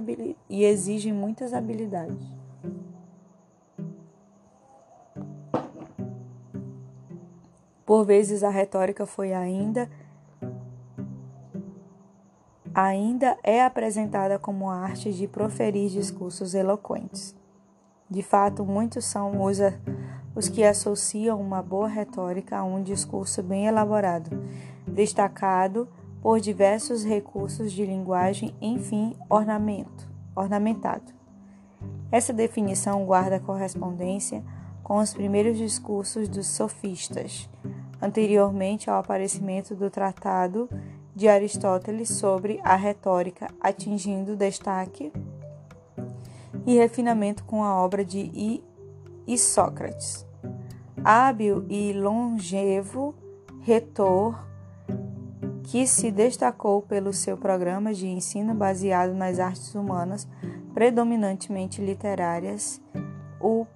[0.49, 2.17] e exigem muitas habilidades.
[7.85, 9.91] Por vezes a retórica foi ainda
[12.75, 17.37] ainda é apresentada como a arte de proferir discursos eloquentes.
[18.09, 19.59] De fato, muitos são os,
[20.35, 24.31] os que associam uma boa retórica a um discurso bem elaborado,
[24.87, 25.87] destacado
[26.23, 31.12] por diversos recursos de linguagem, enfim, ornamento, ornamentado.
[32.12, 34.43] Essa definição guarda correspondência
[34.85, 37.51] com os primeiros discursos dos sofistas,
[38.01, 40.68] anteriormente ao aparecimento do Tratado
[41.14, 45.12] de Aristóteles sobre a retórica, atingindo destaque
[46.64, 48.62] e refinamento com a obra de
[49.27, 50.25] Isócrates.
[51.05, 53.14] Hábil e longevo
[53.61, 54.52] retor
[55.65, 60.27] que se destacou pelo seu programa de ensino baseado nas artes humanas,
[60.75, 62.81] predominantemente literárias,
[63.41, 63.67] o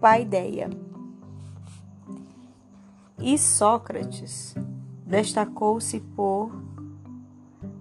[0.00, 0.70] Paideia.
[3.18, 4.54] E Sócrates
[5.06, 6.50] destacou-se por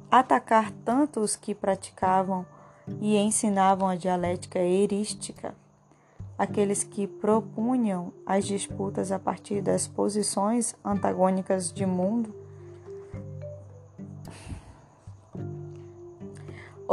[0.10, 2.46] atacar tanto os que praticavam
[3.00, 5.56] e ensinavam a dialética erística,
[6.38, 12.41] aqueles que propunham as disputas a partir das posições antagônicas de mundo,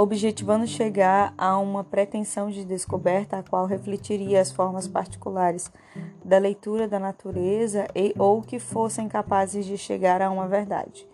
[0.00, 5.72] objetivando chegar a uma pretensão de descoberta a qual refletiria as formas particulares
[6.24, 11.04] da leitura da natureza e ou que fossem capazes de chegar a uma verdade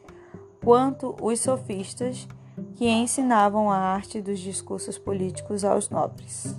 [0.63, 2.29] quanto os sofistas
[2.75, 6.55] que ensinavam a arte dos discursos políticos aos nobres.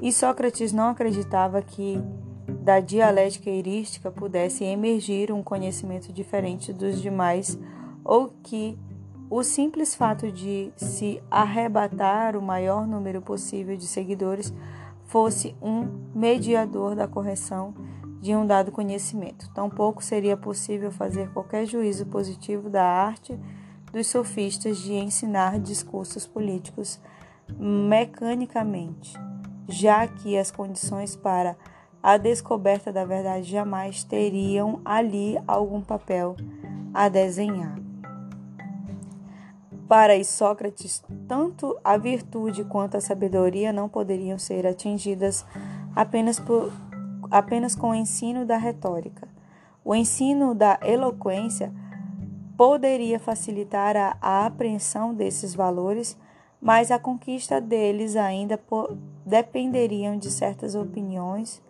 [0.00, 2.00] E Sócrates não acreditava que
[2.48, 7.56] da dialética heurística pudesse emergir um conhecimento diferente dos demais
[8.04, 8.76] ou que
[9.34, 14.52] o simples fato de se arrebatar o maior número possível de seguidores
[15.06, 17.72] fosse um mediador da correção
[18.20, 19.50] de um dado conhecimento.
[19.54, 23.40] Tampouco seria possível fazer qualquer juízo positivo da arte
[23.90, 27.00] dos sofistas de ensinar discursos políticos
[27.58, 29.18] mecanicamente,
[29.66, 31.56] já que as condições para
[32.02, 36.36] a descoberta da verdade jamais teriam ali algum papel
[36.92, 37.91] a desenhar.
[39.92, 45.44] Para Sócrates, tanto a virtude quanto a sabedoria não poderiam ser atingidas
[45.94, 46.72] apenas por
[47.30, 49.28] apenas com o ensino da retórica.
[49.84, 51.70] O ensino da eloquência
[52.56, 56.16] poderia facilitar a, a apreensão desses valores,
[56.58, 58.58] mas a conquista deles ainda
[59.26, 61.60] dependeriam de certas opiniões,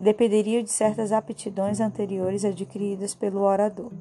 [0.00, 3.92] dependeriam de certas aptidões anteriores adquiridas pelo orador.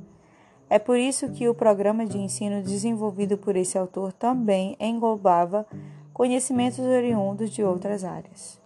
[0.69, 5.65] É por isso que o programa de ensino desenvolvido por esse autor também englobava
[6.13, 8.61] conhecimentos oriundos de outras áreas.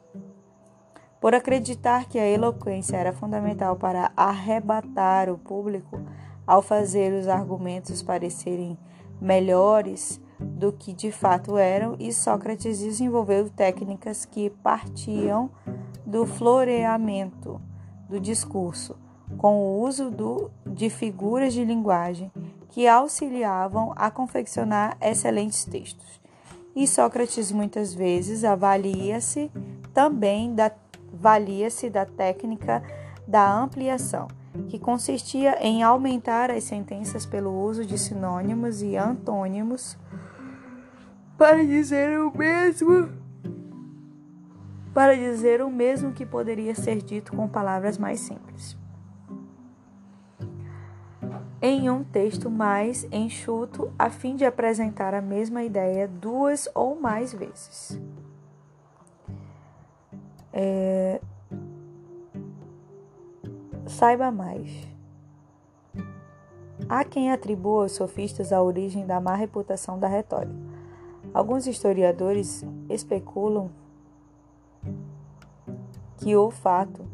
[1.19, 5.99] Por acreditar que a eloquência era fundamental para arrebatar o público
[6.45, 8.77] ao fazer os argumentos parecerem
[9.19, 15.49] melhores do que de fato eram, e Sócrates desenvolveu técnicas que partiam
[16.05, 17.59] do floreamento
[18.07, 18.95] do discurso,
[19.37, 22.31] com o uso do, de figuras de linguagem
[22.69, 26.21] que auxiliavam a confeccionar excelentes textos.
[26.75, 29.51] E Sócrates muitas vezes avalia-se
[29.93, 30.71] também da
[31.11, 32.83] valia-se da técnica
[33.27, 34.27] da ampliação,
[34.69, 39.97] que consistia em aumentar as sentenças pelo uso de sinônimos e antônimos
[41.37, 43.09] para dizer o mesmo
[44.93, 48.75] para dizer o mesmo que poderia ser dito com palavras mais simples.
[51.59, 57.33] Em um texto mais enxuto, a fim de apresentar a mesma ideia duas ou mais
[57.33, 57.99] vezes.
[60.53, 61.19] É...
[63.87, 64.87] Saiba mais.
[66.87, 70.55] Há quem atribua aos sofistas a origem da má reputação da retórica.
[71.33, 73.71] Alguns historiadores especulam
[76.17, 77.06] que o fato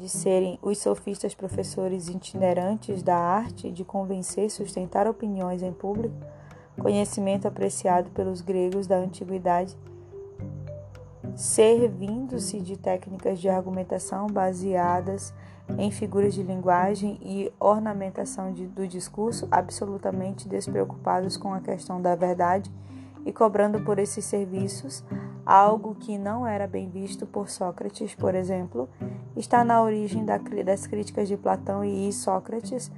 [0.00, 6.14] de serem os sofistas professores itinerantes da arte de convencer e sustentar opiniões em público,
[6.80, 9.76] conhecimento apreciado pelos gregos da antiguidade,
[11.36, 15.34] servindo-se de técnicas de argumentação baseadas
[15.78, 22.16] em figuras de linguagem e ornamentação de, do discurso, absolutamente despreocupados com a questão da
[22.16, 22.72] verdade
[23.26, 25.04] e cobrando por esses serviços
[25.44, 28.88] algo que não era bem visto por Sócrates, por exemplo,
[29.36, 32.90] está na origem da, das críticas de Platão e Sócrates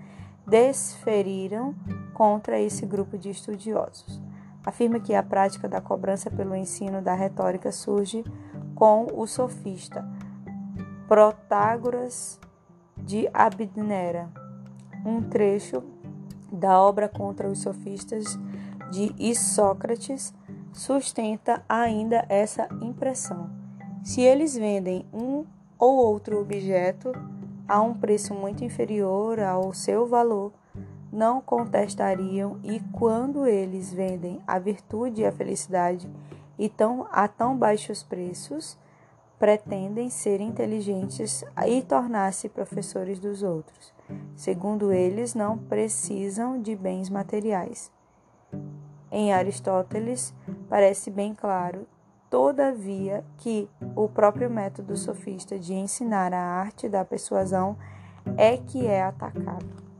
[0.46, 1.74] desferiram
[2.14, 4.20] contra esse grupo de estudiosos.
[4.64, 8.24] Afirma que a prática da cobrança pelo ensino da retórica surge
[8.74, 10.06] com o sofista
[11.08, 12.40] Protágoras
[12.96, 14.30] de Abdera,
[15.04, 15.82] um trecho
[16.50, 18.38] da obra contra os sofistas
[18.90, 20.32] de Isócrates
[20.72, 23.50] sustenta ainda essa impressão.
[24.02, 25.44] Se eles vendem um
[25.78, 27.12] ou outro objeto
[27.68, 30.52] a um preço muito inferior ao seu valor,
[31.12, 36.10] não contestariam, e quando eles vendem a virtude e a felicidade
[36.58, 38.78] e tão, a tão baixos preços,
[39.38, 43.92] pretendem ser inteligentes e tornar-se professores dos outros.
[44.34, 47.90] Segundo eles, não precisam de bens materiais.
[49.14, 50.34] Em Aristóteles,
[50.70, 51.86] parece bem claro,
[52.30, 57.76] todavia, que o próprio método sofista de ensinar a arte da persuasão
[58.38, 59.91] é que é atacado.